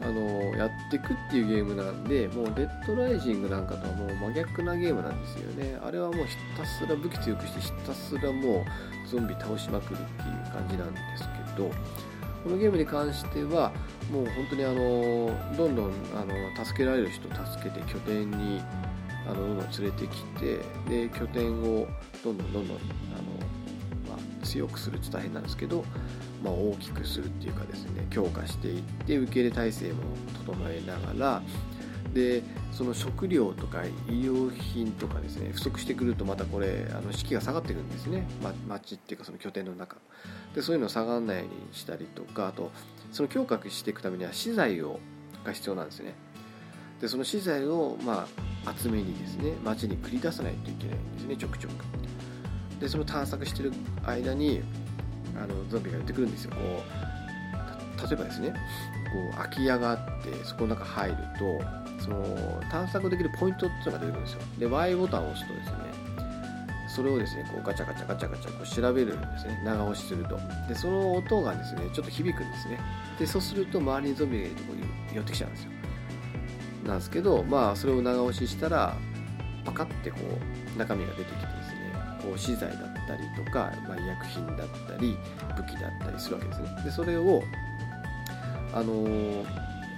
[0.00, 5.78] あのやっていくっていうゲームなんでもうデッドライジングなんかとはもう真逆なゲームなんですよね。
[5.84, 8.64] あれはもうひたすら武器強くしてひたすらも
[9.04, 11.24] うゾンビ倒しまくるっていう感じなんです
[11.54, 11.70] けど
[12.42, 13.70] このゲームに関しては
[14.10, 18.62] もう本当にあのどんどんあの助けられる人助けて拠点に
[19.26, 20.58] あのどんどん連れてきて
[20.88, 21.86] で拠点を
[22.24, 25.84] どんどんどんどんあの、まあ、強くするって大変なんですけど
[26.42, 30.02] まあ、大きくするっていうかですね強化していって受け入れ体制も
[30.44, 31.42] 整えながら
[32.12, 32.42] で
[32.72, 39.96] その食料とか医療品とかですね不足してくるとまたこれあの士気が下がってるんですね、ま、町っていうかその拠点の中。
[40.54, 42.70] でそういうのを下がらないようにしたりとかあと
[43.10, 45.00] その強化していくためには資材を
[45.44, 46.14] が必要なんですね。
[47.02, 48.26] でその資材をま
[48.64, 51.72] あ集めにですね町に繰り出さないといけないんですねちょくちょく。
[52.80, 53.72] でその探索してる
[54.04, 54.62] 間に
[55.36, 56.52] あのゾンビが寄ってくるんですよ。
[56.52, 58.56] こう例えばですねこ
[59.32, 62.24] う空き家があってそこの中入るとその
[62.70, 64.40] 探索できるポイントっていうのが出てくるんですよ。
[64.60, 65.76] で Y ボタンを押すとですね
[66.88, 69.60] それをですねこうガチャガチャガチャガチャこう調べるんですね。
[69.64, 70.38] 長押しすると。
[70.68, 72.78] でその音がですねちょっと響くんですね。
[73.18, 75.72] でそうすると周りにゾンビがいるとこに寄ってきちゃうんですよ。
[76.84, 78.96] なんですけどまあそれを長押ししたら
[79.64, 80.18] パカッてこ
[80.74, 85.16] う中身が出てきてですねこう資材だったりとか、まあ、医薬品だったり
[85.56, 86.68] 武器だったりするわけですね。
[86.84, 87.42] でそれを
[88.74, 89.44] あのー、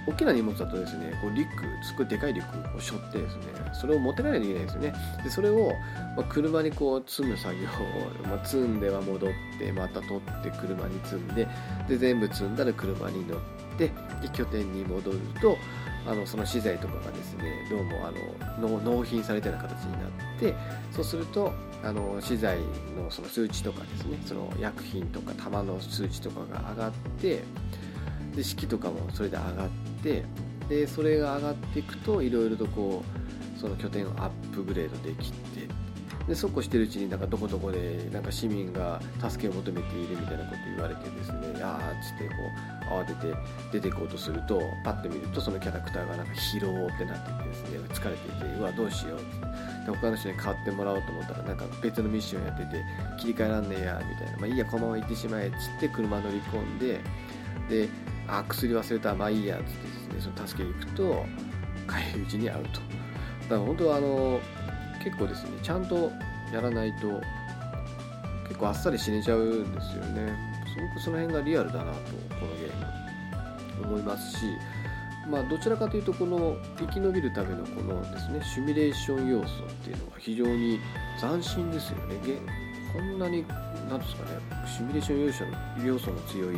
[0.07, 4.93] 大きな荷物だとですねこうリュックすごいでかいリュックを背負ってですねそれを持てないといけないんですよね。
[5.23, 5.71] でそれを、
[6.15, 7.67] まあ、車にこう積む作業を、
[8.27, 9.29] まあ、積んでは戻っ
[9.59, 11.47] てまた取って車に積んで
[11.87, 13.39] で全部積んだら車に乗っ
[13.77, 15.57] てで拠点に戻ると
[16.07, 20.53] あのその資材とかがですねどうもあの納品されたような形になって
[20.91, 21.51] そうすると
[21.83, 22.59] あの資材
[22.97, 27.43] のその数値とかですねその薬品とか玉の数値とかが上がって
[28.35, 29.69] で式とかもそれで上がっ
[30.03, 30.23] て
[30.69, 33.03] でそれが上がっていくといろいろとこ
[33.55, 35.44] うその拠点をアップグレードできて
[36.27, 38.99] でそうこしてるうちになんかどこどこでなんか市民が
[39.29, 42.35] 助けを求めているみたいなこと言われてですねああっつってこ
[42.91, 43.35] う慌てて
[43.73, 49.91] 出ていこうとするとパッと見るとそのキャラクターがなんか疲労ってなっててですね疲れていてうわどうしようって。
[49.91, 52.83] で他の人に代わってもらおうと思ったらなんか別のミッションやってて
[53.19, 54.37] 切り替えらんねえやみたいな。
[54.39, 56.99] まあいいやこのまま行ってしまえっつって車乗り込んで
[57.69, 57.89] で
[58.27, 61.25] あ薬忘れたまあいいやっつってですねその助けに行くと
[61.87, 62.79] 帰り討ちに遭うと。
[62.79, 64.39] だから本当はあの
[65.05, 66.11] 結構ですねちゃんと
[66.51, 67.07] やらないと
[68.49, 70.37] 結構あっさり死ねちゃうんですよね。
[70.75, 71.97] すごくその辺がリアルだなと
[72.37, 72.95] このゲーム。
[73.83, 74.45] 思いますし
[75.29, 80.79] まあどちらかというとこの生き延びるためのこのですねシミュレーション要素っていうのが非常に
[81.19, 82.15] 斬新ですよね。
[82.93, 83.43] こんなに
[83.89, 86.57] 何ですかねシミュレーション要素の要素の強い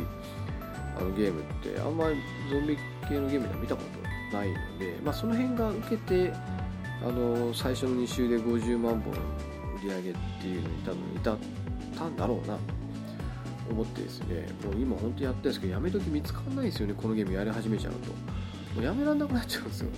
[0.96, 2.16] あのゲームってあんまり
[2.50, 2.76] ゾンビ
[3.08, 3.82] 系のゲームでは見たこ
[4.30, 6.32] とないので、まあ、その辺が受けて
[7.04, 9.16] あの最初の2週で50万本売
[9.82, 11.38] り上げっていうのに多分至っ
[11.96, 12.56] たんだろうな。
[12.56, 18.10] と思ってですねもう今本当にやってるんですけどやめとき見つかんないですよねこのゲームやり始めちゃうと。
[18.74, 19.90] もうやめらんなくなっちゃうんですよ。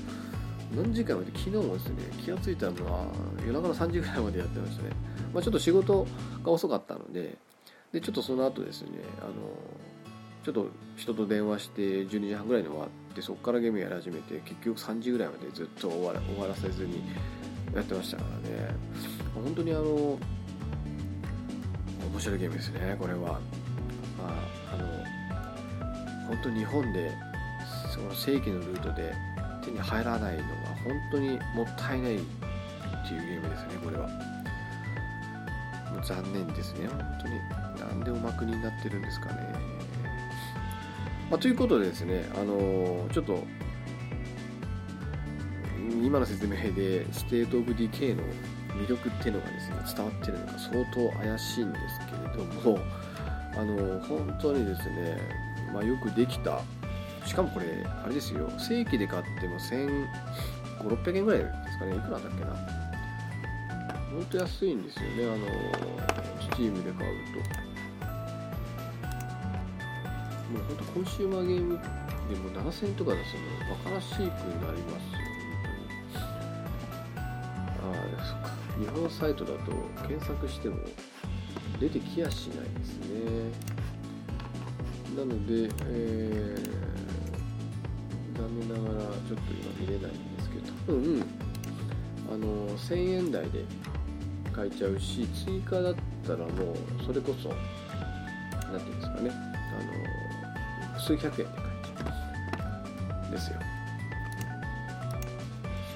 [0.74, 3.06] 何時間まで昨日もですね気が付いたのは
[3.44, 4.90] 夜中の3時ぐらいまでやってましたね、
[5.34, 6.06] まあ、ちょっと仕事
[6.44, 7.36] が遅かったので
[7.92, 8.90] でちょっとその後ですね
[9.20, 9.32] あの
[10.44, 17.02] ちょっと人と電話して12時半ぐらいに終わってそこからゲームやり始めて結局3時ぐらいまでずっと終わら終わらせずに
[17.74, 18.74] やってましたからね。
[19.34, 20.18] 本当にあの面
[22.18, 23.38] 白いゲームですねこれは、ま
[24.28, 24.86] あ、あの
[26.28, 27.12] 本当日本で
[27.94, 29.14] その正規のルートで
[29.62, 30.46] 手に入らないのが
[30.84, 34.08] 本当にもったいないっていうゲームですねこれは。
[36.02, 37.34] 残念ですね本当に。
[37.80, 39.79] 何でおま国になってるんですかね。
[41.30, 43.44] まあ、ということでですね、あのー、ちょっと
[46.02, 48.24] 今の説明で State of Decay の
[48.74, 52.78] 魅力っていうのがですね伝わってるのか相当怪しいんですけれども、
[53.54, 55.18] あのー、本当にですね、
[55.72, 56.60] まあ、よくできた。
[57.24, 58.50] しかもこれあれですよ。
[58.58, 59.56] 正規で買っても
[60.80, 61.96] 1500600円ぐらいですかね。
[61.96, 62.46] いくらだっけな。
[64.10, 65.24] 本当安いんですよね。
[65.24, 67.14] あのー、スチームで買う
[67.64, 67.69] と。
[70.52, 71.78] もう本当コンシューマーゲーム
[72.28, 73.42] でも7000とか出すの
[73.74, 74.32] バカらしくなり
[74.82, 75.18] ますよ。
[75.54, 76.30] 本当に。
[77.82, 79.72] ああそっか日本サイトだと
[80.08, 80.76] 検索しても
[81.78, 83.50] 出てきやしないですね
[85.16, 91.24] なので、えー、残念ながらちょっと今見れないんですけど多分
[92.32, 93.64] あの1000円台で
[94.52, 95.94] 買えちゃうし追加だっ
[96.26, 96.48] たらもう
[97.06, 97.48] それこそ
[98.70, 99.49] 何て言うんですかね
[101.00, 102.64] 数百円で買えちゃ
[103.24, 103.58] うんですよ。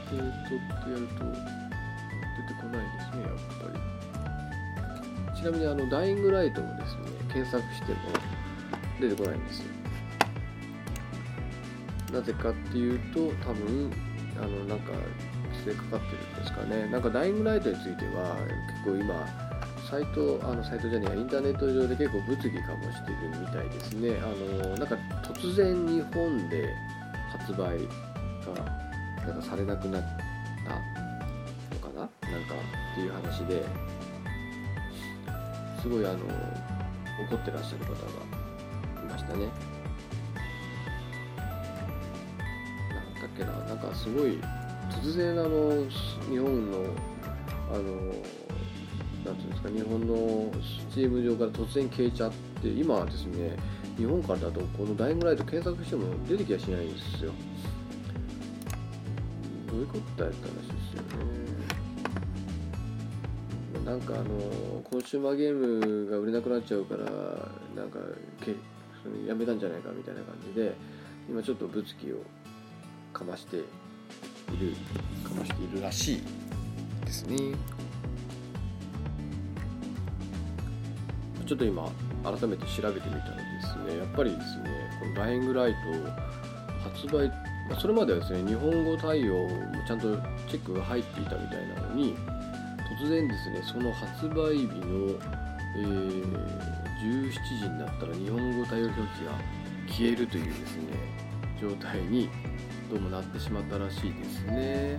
[0.07, 3.32] State ってやると出てこないですねやっ
[3.62, 3.72] ぱ
[5.32, 5.36] り。
[5.36, 7.00] ちなみにあの Dying Light もですね
[7.32, 7.98] 検索しても
[9.00, 9.66] 出てこないんですよ。
[12.12, 13.92] なぜかっていうと多分
[14.36, 14.92] あのなんか
[15.52, 16.86] 規制かかってるんですかね。
[16.86, 18.36] なんかダイイングライトについては
[18.84, 19.26] 結構今
[19.91, 24.16] サイト、あのサイトじゃねえインターネット上で結構物議かもしてるみたいですね。
[24.18, 24.26] あ
[24.62, 26.74] のなんか突然日本で
[27.30, 27.66] 発売が
[29.26, 30.03] なんかされなくなっ
[30.66, 30.74] た
[31.87, 32.01] のかな？
[32.01, 32.55] なんか
[32.93, 33.64] っていう話で
[35.80, 36.18] すごいあの
[37.30, 37.99] 怒ってらっしゃる方が
[39.03, 39.47] いましたね。
[42.91, 44.41] なんだっけな、なんかすごい
[44.91, 45.89] 突然あの
[46.28, 46.78] 日本の
[47.72, 47.82] あの
[49.24, 50.52] なんていうんですか日本の
[50.90, 53.56] スチーム上から突然消えちゃって今はですね
[53.96, 57.32] 日本からだとこのダイイングライト検索しても出てきやしないんですよ。
[59.68, 61.44] どういうことだよった話ですよね。
[63.84, 67.05] なんかあのコンシューマーゲームが売れなくなっちゃうから
[67.76, 67.98] なんか
[68.40, 68.55] け
[69.02, 70.74] それやめたんじゃないかみたいな感じで
[71.28, 72.16] 今ちょっと物議を
[73.12, 73.66] かましている
[75.22, 76.22] かましているらしい
[77.05, 77.55] ですね。
[81.46, 81.90] ちょっと今
[82.22, 85.78] 改めて調べてみたらですねやっぱりですねこのダイイングライト
[86.90, 87.30] 発売
[87.80, 89.48] それまではですね日本語対応も
[89.86, 90.16] ちゃんと
[90.48, 92.14] チェックが入っていたみたいなのに
[93.00, 95.18] 突然ですねその発売日の、
[95.76, 96.22] えー、
[97.00, 99.32] 17時になったら日本語対応表記が
[99.88, 100.82] 消えるというですね
[101.60, 102.28] 状態に
[102.90, 104.98] どうもなってしまったらしいですね。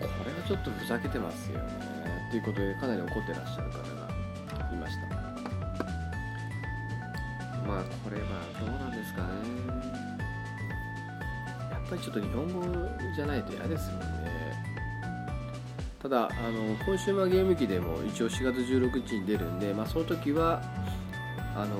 [0.00, 1.94] これはちょっとふざけてますよね。
[2.30, 3.93] ということでかなり怒ってらっしゃる方
[7.80, 8.26] あこれは
[8.60, 9.28] どうなんですかね。
[11.70, 14.34] やっぱりちょっと日本語じゃないと嫌ですもんね。
[16.04, 20.62] ただあのコンシューマーゲーム機でも一応4月16日に出るんで、まあ、その時は
[21.56, 21.76] あの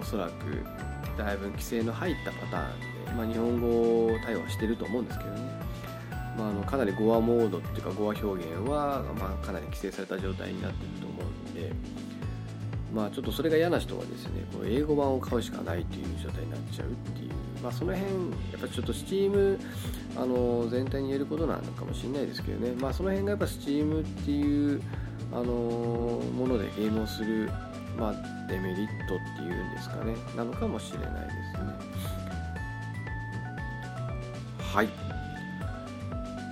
[0.00, 0.64] おそらく
[1.18, 5.40] だいぶ規制の入ったパターンで、まあ、日本語対応してると思うんですけどね、
[6.38, 11.72] まあ、あのかなり語話モードっていうか語話表現は、まあ、かなり規制された状態になってると思うんで、
[12.94, 17.30] まあ、ちょっとそれが嫌な人はですねこう英語版を買うしかないという状態になっちゃうっていう、
[17.62, 18.18] まあ、その辺や
[18.58, 19.58] っぱちょっと Steam
[20.16, 24.82] あの全体に言えることなのかもしれないですけどね、まあ、その辺がやっぱ Steam っていう
[25.32, 27.50] あのものでゲームをする、
[27.98, 28.14] まあ、
[28.48, 30.14] デメリットっていうんですかね。
[30.36, 31.96] なのかもしれないですね。
[34.72, 35.05] はい。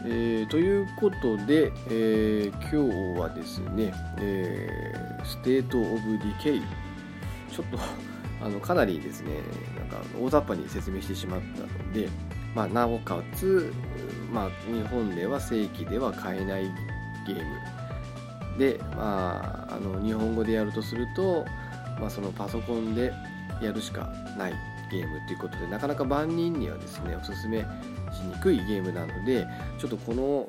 [0.06, 6.62] えー、ということで、えー、今日はですね、えー、 State of Decay。
[7.50, 7.78] ちょっと
[8.44, 9.30] あのかなりですね
[9.78, 12.08] なんか大雑把に説明してしまったので、
[12.54, 13.72] まあ、なおかつ、
[14.32, 16.64] まあ、日本では正規では買えない
[17.26, 18.58] ゲーム。
[18.58, 21.46] で、まあ、あの日本語でやるとすると、
[21.98, 23.12] まあ、そのパソコンで
[23.62, 24.54] やるしかない
[24.90, 27.64] ゲームということでなかなか万人にはですねおすすめ
[28.14, 29.46] しにくいゲームなので
[29.78, 30.48] ちょっとこの、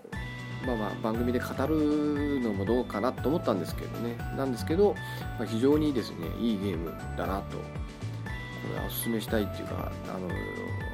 [0.66, 4.16] まあ、まあ番組で語るのもどうかなと思ったんですけどね。
[4.38, 4.96] なんですけど、
[5.38, 7.64] まあ、非常にですねいいゲームだなとこ
[8.74, 10.30] れはおすすめしたいっていうかあの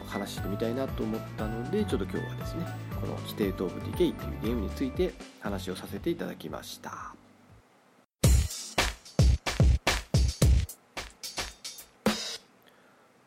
[0.07, 2.65] 話してみたいなと思ったのでちょっと今日はですね
[2.99, 7.15] この「規定頭部ディケイ」というゲームについて話をさせていただきました。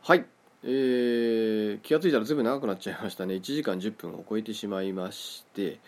[0.07, 0.34] はい。
[0.67, 3.35] えー、気が付いたらずいぶん長くなっちゃいましたね。
[3.35, 5.79] 1時間10分を超えてしまいまして。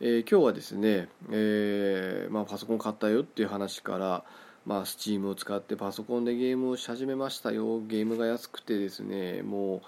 [0.00, 4.24] えー、今日はですね、えーまあ、パソコン買ったよっていう話から、
[4.64, 7.80] まあ、Steam を使ってパソコンでゲームをし始めましたよ。
[7.80, 9.80] ゲームが安くてですねもう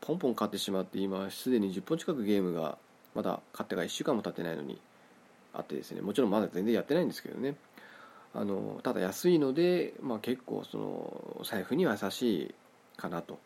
[0.00, 2.78] ポンポン買ってしまって今すでに10本近くゲームが
[3.14, 4.80] まだ買ってから1週間も経ってないのに
[5.52, 6.00] あってですね。
[6.00, 7.54] もちろんまだ全然やってないんですけどね。
[8.32, 12.54] あのただ安いので、まあ、結構その財布には優しい
[12.96, 13.38] かなと、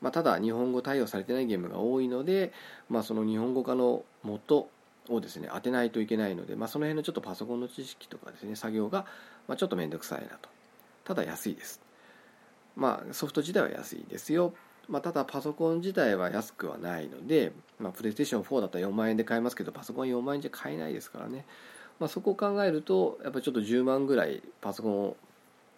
[0.00, 2.52] まあ、ただ日本語対応されてないゲームが多いので、
[2.88, 4.68] まあ、その日本語化の元
[5.08, 9.06] をですね当てないといけないので、まあ、その辺のちょっとパソコンの知識とかですね作業が、
[9.48, 10.48] まあ、ちょっと面倒くさいなと。
[11.04, 11.80] ただ安いです。
[12.74, 14.52] まあソフト自体は安いですよ。
[14.88, 21.44] まあ、ただパソコン自体は安くはないので、まあ、プレイステーション4だったら4万円で買えますけどパソコン4万円じゃ買えないですからね、
[21.98, 25.16] まあ、そこを考えるとやっぱりちょっと10万ぐらいパソコンを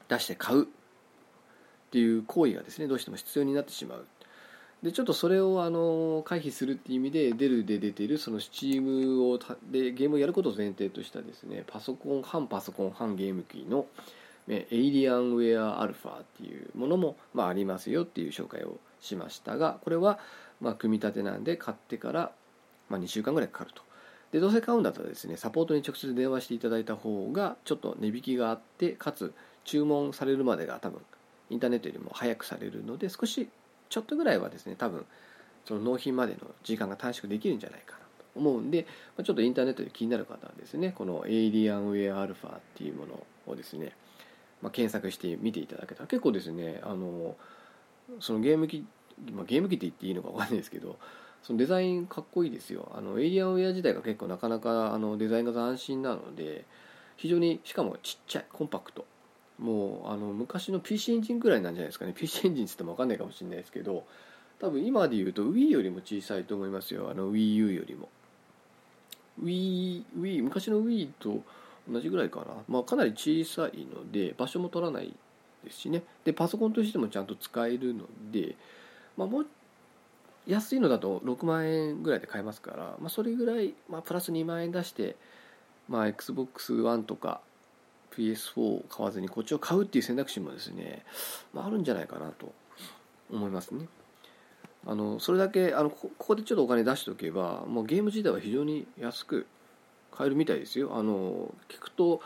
[0.09, 0.69] 出して買う。
[1.89, 4.06] っていう行為がですねどうしても必要になってしまう。
[4.82, 9.39] でちょっとそれをあの回避するっていう意味でデルで出ているその Steam を
[9.73, 13.86] でゲームをやることを前提としたですねパソコン反パソコン反ゲーム機の
[14.47, 20.20] エイリアンウェアアルファっていうものも、まあ、ありますよっていう紹介をしましたがこれは
[20.60, 22.32] ま組み立てなんで買ってから、
[22.89, 23.82] ま2週間ぐらいかかると。
[24.32, 29.32] でどうせ買うんだったらですねサポートに直接電話していただいた方がちょっと値引きがあってかつ
[29.65, 31.01] 注文されるまでが多分
[31.51, 33.49] インターネットよりも早くされるので少し
[33.89, 35.07] ちょっとぐらいはですね多分
[35.65, 38.87] その納品までの時間が短縮できるんじゃないかなと思うんで
[39.23, 43.93] ちょっとインターネットで気になる方はですねこのエイリアンウェアアルファっていうものをですね、
[44.62, 47.37] まあ、検索してみていただけたら結構ですねあの
[48.20, 48.87] そのゲーム機、
[49.33, 50.99] まあ、ゲーム機って言っていいのか分かんないですけど
[51.43, 52.91] そのデザインかっこいいですよ。
[52.97, 56.65] あのエイリアンウェア自体が結構なかなかあのデザインが斬新なので
[57.16, 59.07] 非常にしかもちっちゃいコンパクト
[59.59, 62.12] もうあの昔の PC エンジンくらいなんじゃないですかね。
[62.14, 64.05] PC エンジンって言っても分かんないかもしれないですけど
[64.60, 67.10] 多分今で言うと Wii よりも小さいと思いますよ。
[67.10, 68.09] あの WiiU よりも。
[69.43, 71.43] Wii, Wii 昔の Wii と
[71.90, 75.14] 同じぐらいかな、まあ、かなり小さいので場所も取らない
[75.64, 76.02] ですしね。
[76.24, 78.56] でパソコンとしてもちゃんと使えるので、
[79.16, 79.47] まあ、もう
[80.47, 85.16] 安いのだと6万円ぐらいで買えますから、まあ、それぐらい、まあ、プラス2万円出して、
[85.89, 87.40] まあ、XBOX ONE とか
[88.16, 91.05] PS4 を買わずにこっちを買うっていう選択肢もですね、
[91.52, 92.52] まあ、あるんじゃないかなと
[93.30, 93.86] 思いますね。
[94.86, 99.47] あのそれだけあのここでちょっとお金出しておけばもうゲーム自体は非常に安く
[100.12, 100.97] 買えるみたいですよ。
[100.97, 102.20] あの聞くと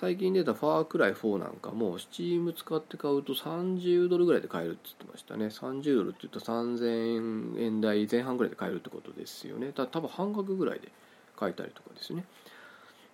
[0.00, 10.92] 最近出たファークライ4なんかも Steam 使って買うと30ドルぐらいで買えるって言ってましたね30ドルって言うと3000円台前半ぐらいで買えるってことですよねた多分半額ぐらいで
[11.34, 12.24] 買えたりとかですね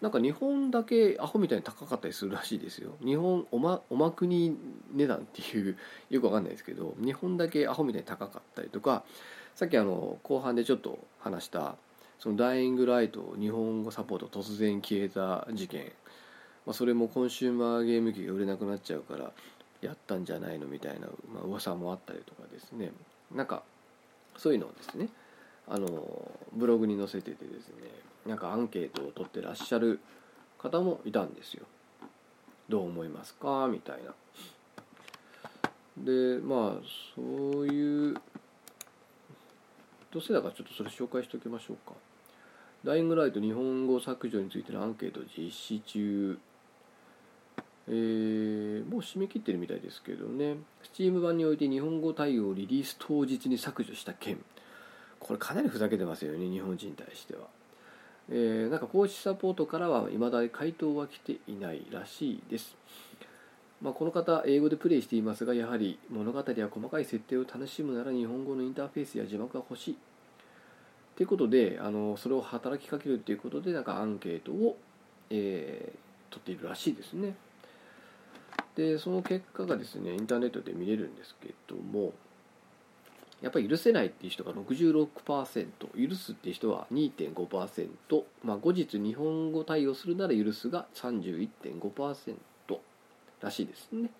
[0.04, 2.90] なんか日本だけアホみたいに高かったりするらしいですよ。
[3.02, 4.54] 日本おまおまくに
[4.92, 5.78] 値段っていう
[6.10, 9.02] よくわかんないですけど日本だけアホみたいに高かったりとか
[9.54, 11.76] さっきあの後半でちょっと話した
[12.18, 15.90] そのダイイングライト日本語サポート突然消えた事件。
[16.66, 19.32] まあ、それもコンシューマーゲーム機が売れなくなっちゃうから
[19.80, 22.92] やったんじゃないのみたいな、まあ噂もあったりとかですね。
[23.34, 23.62] なんか
[24.36, 25.08] そういうのをですね
[25.66, 28.13] あのブログに載せててですね。
[28.26, 30.00] なんかアンケートを取ってらっしゃる
[30.58, 31.64] 方もいたんですよ。
[32.68, 33.68] どう思いますか？
[33.70, 34.14] みたいな。
[35.98, 36.84] でまあ
[37.14, 38.14] そういう
[40.10, 41.92] どうせだからちょっとそれ紹介しておきましょうか。
[42.84, 46.38] ダイイングライト日本語削除についてのアンケート実施中。
[47.86, 50.56] えー、もう締め切ってるみたいですけどね。
[50.82, 54.38] Steam 版において日本語対応をリリース当日に削除した件。
[55.20, 57.42] これかなりふざけてますよね日本人に対しては。
[58.30, 62.76] えー、なんか公式サポートからは未だ回答は来ていないらしいです。
[63.82, 69.96] まあ、この方、英語でプレイしていますが、やはり物語や細かい設定を楽しむなら日本語のインターフェースや字幕が欲しい。
[71.16, 74.78] ということで、あのそれを働きかけるということで、なんかアンケートを、
[75.28, 77.34] えー、取っているらしいですね。
[78.74, 82.14] で、その結果がですね、インターネットで見れるんですけども、
[83.44, 92.36] やっぱり許せないっていう人が66%許すっていう人は2.5%、まあ、後日日本語対応するなら許すが31.5%
[93.42, 94.10] らしいですね。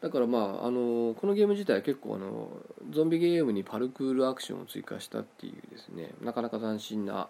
[0.00, 2.48] だからまああのこのゲーム自体は結構あの
[2.90, 7.28] ゾンビゲームにパルクールアクションを追加したっていうですねなかなか斬新な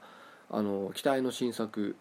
[0.50, 1.96] あの期待の新作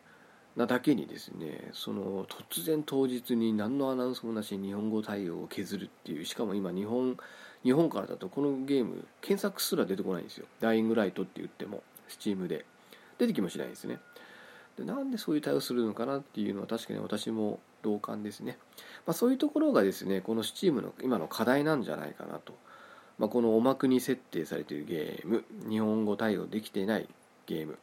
[0.56, 7.18] なだけにですねその突然当日に何のアナウンスもなしに日本語対応を削るっていうしかも今日本
[7.64, 10.48] 日本からだとこのゲーム検索すら出てこないんですよ。
[10.60, 12.66] ダイイングライトって言ってもスチームで。
[13.22, 14.00] 出てきもしないですね。
[14.78, 18.58] でなんでそういう対応するのかなっていうのは確かに私も同感ですね、
[19.06, 22.54] まあ、そういうところがですねこのスチームの今の課題なんじゃないかなと、
[23.20, 27.08] まあ、このおまくに設定されているゲーム日本語対応できていない
[27.46, 27.78] ゲーム、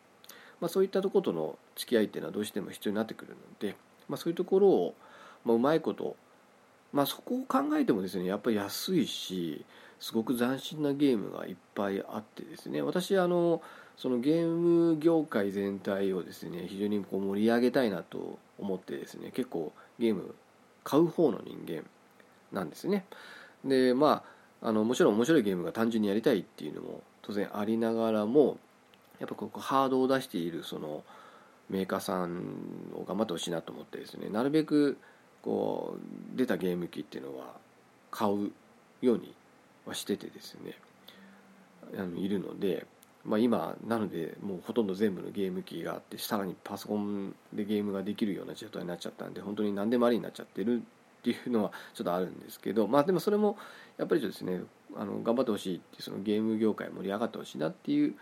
[0.61, 3.77] まあ、そういったところとの付き合いっていうのはどうしても必要になってくるので、
[4.09, 4.95] ま、そういうところを、
[5.45, 6.17] ま、うまいこと
[6.93, 9.65] まあ、そこを考えてもですねやっぱり安いし
[10.01, 13.61] すごく斬新なゲームがいっぱいあってですね私あの
[13.97, 20.35] そのゲーム業界全体をですね非常にこう盛り上げたいなと思ってですね結構ゲーム
[20.85, 21.83] 買う方の人間
[22.53, 23.05] なんですね。
[23.65, 24.23] でま
[24.63, 28.59] ああのもちろん面白いゲームが単純にやりたいっていうのも当然ありながらも
[29.19, 31.03] やっぱここハードを出しているその
[31.69, 32.45] メーカーさん
[32.95, 34.97] を頑張ってほしいなと思ってですねなるべく
[35.43, 37.55] こう出たゲーム機っていうのは
[38.11, 38.51] 買う
[39.01, 39.35] ように
[39.87, 40.75] はしててですね。
[41.97, 42.87] あのいるので、
[43.25, 50.83] まあ、今なのでもうほとんど全部のゲーム機があってさらにパソコンでゲームができるような状態になっちゃったんで本当に何でもありになっちゃってる
[51.19, 53.57] っていうのはちょっとあるんですけどまあでもそれも
[53.97, 54.61] やっぱりですね
[54.97, 58.15] あの頑張ってほしいってそのゲーム業界盛り上がってほしいなっていう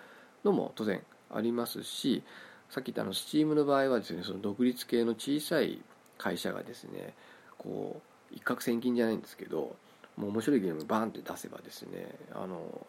[0.44, 1.02] のも当然
[1.32, 2.22] ありますし
[2.70, 5.80] さっき言ったあの Steam の場合はですねその独立系の小さい
[6.18, 7.14] 会社がですね
[7.58, 8.00] こ
[8.32, 9.76] う一攫千金じゃないんですけど
[10.16, 12.86] もう面白いゲームバーンって出せばですねあの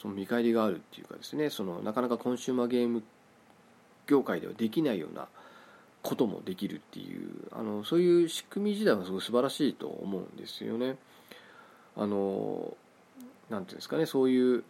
[0.00, 3.02] その見返りがあるっていうかですねそのなかなかコンシューマーゲーム
[4.06, 5.28] 業界ではできないような
[6.02, 10.96] こともできるっていうあのそういう仕組み自体はすごい素晴らしいと思うんですよね。
[11.96, 12.76] あの
[13.50, 14.64] なんていうんですかねそういう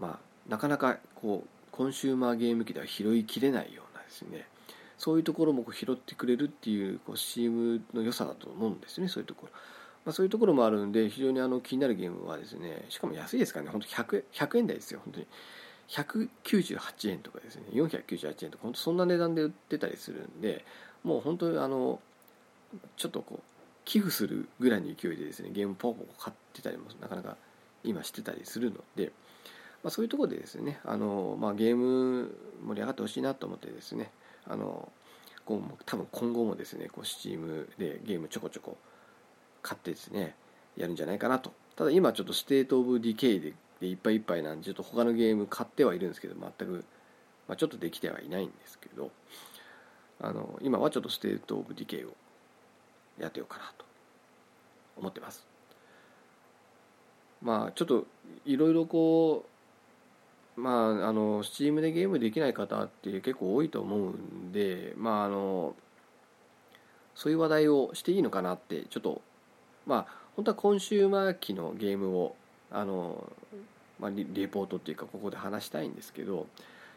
[0.00, 4.46] まあなかなかこうコンシューマーゲーム機では拾いきれないようなですね
[4.98, 9.52] そういうところもこう拾ってくれるっていうこう CM の良さだと思うんですねそういうところ、
[10.04, 15.26] まあ、そういうところもあるんで非常にあの気になるゲームはですねしかも安いですからね本当 100, 100円台ですよ本当に。
[15.88, 20.64] 198円とかですね498円とか本当そんな値段で売ってたりするんで
[21.04, 22.00] もう本当にあの
[22.96, 23.42] ちょっとこう
[23.84, 27.36] 寄付するぐらいの勢いでですねゲームポンポン買ってたりもなかなか
[27.84, 29.12] 今してたりするので、
[29.84, 32.36] まあ、そういうところでですねあの、まあ、ゲーム
[32.66, 34.10] 盛り上がってほしいなと思ってですね
[34.48, 34.90] あの
[35.44, 38.76] こう多分今後もですねこう Steam でゲームちょこちょこ
[39.62, 40.34] 買ってですね
[40.76, 41.52] やるんじゃないかなと。
[41.76, 46.84] ただ今ちょっと State of Decay ででいっぱいいっぱいなんでちょっと他のゲーム買ってはいるんですけど全く、
[47.46, 49.10] まあ、ちょっとできてはいないんですけど
[50.20, 52.14] あの今はちょっと State of Decay を
[53.18, 53.84] やってようかなと
[54.96, 55.46] 思ってます。
[57.42, 58.06] まあちょっと
[58.46, 59.55] いろいろこう
[60.56, 65.74] まあ、あの、 Steam でゲームできない方って結構多いと思うんで、まあ、あの、
[67.14, 69.20] そういう話題をしていいのかなって、ちょっと、
[69.86, 72.36] まあ、本当はコンシューマー機のゲームを、
[72.70, 73.30] あの、
[73.98, 76.46] まあ、レポートっていうか、ここで話したいんですけど、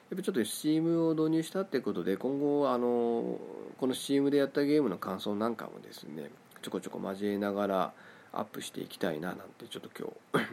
[0.09, 3.37] やっぱちょっと Steam を導入したってことで、今後、あの、
[3.77, 6.31] この Steam でやったゲームの感想なんかもですね、
[6.61, 7.93] ちょこちょこ交えながら
[8.33, 9.89] アップしていきたいななんて、ちょっと
[10.33, 10.49] 今日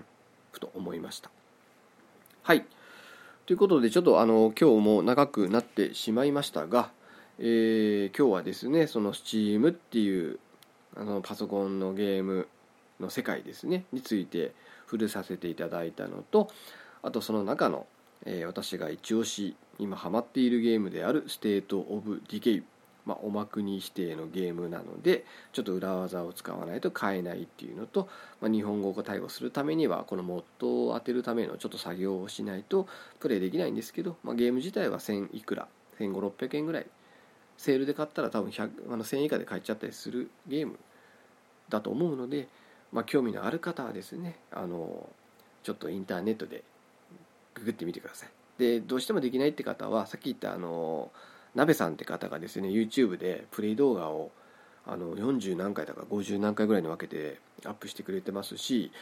[0.52, 1.30] ふと思いました。
[2.42, 2.66] はい。
[3.46, 6.90] ということで、ちょっとあの今日も長くなってしまいましたが、
[7.38, 10.40] えー、今日はですね、その Steam っていう
[10.96, 12.48] あのパソコンのゲーム
[12.98, 14.52] の世界ですね、について
[14.86, 16.48] 触れさせていただいたのと、
[17.04, 17.86] あとその中の、
[18.24, 22.64] えー、私が一押し今ハマっているゲームである State of Decay
[23.06, 28.08] まあ、おま国指定のゲームなのでちょっと裏技を使わないと買えないっていうのと、
[28.40, 32.88] まあ、日本語を対応するためにはこのモッドを当てるためのちょっと作業をしないと
[33.20, 35.68] プレイできないんですけど、まあ、ゲーム自体は1000いくら
[35.98, 36.86] 1500600円ぐらい。
[37.56, 40.78] セールで買ったら多分100あの1000円以下で買っちゃったりするゲーム
[41.68, 42.48] だと思うので、
[42.92, 45.08] まあ、興味のある方はですねあの
[45.62, 46.62] ちょっとインターネットで
[47.54, 48.28] ググってみてください。
[48.58, 51.10] でどうしてもできないって方はさっき言ったあの
[51.56, 54.30] 鍋さんって方がですね YouTube でプレイ動画を
[54.86, 58.92] あの40何回だか50何回ぐらいに分けてアップしてくれてますし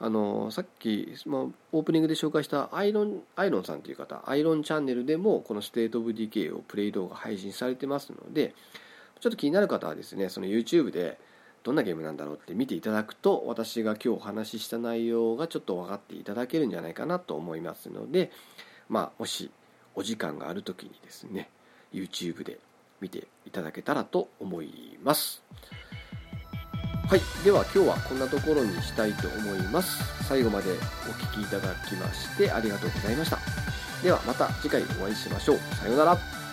[0.00, 8.54] あのさっき、ま、オープニングで紹介したアイロンアイロンさんという方アイロンチャンネルでもこの State of Decay をプレイ動画配信されてますので
[9.20, 11.18] ちょっと気になる方はですねその YouTube で
[11.64, 18.30] どんなゲームなんだろうって見ていただくと私が今日お話しした内容がちょっと分かっていただけるんじゃないかなと思いますので
[18.88, 19.50] まあもし
[19.94, 21.48] お時間がある時にですね
[21.94, 22.58] YouTube で
[23.00, 25.42] 見ていただけたらと思います。
[27.08, 27.20] はい。
[27.44, 30.24] では今日はこんなところにしたいと思います。
[30.24, 30.70] 最後まで
[31.08, 33.38] お聴きいただきましてありがとうございました。
[34.02, 35.58] ではまた次回お会いしましょう。
[35.76, 36.43] さようなら。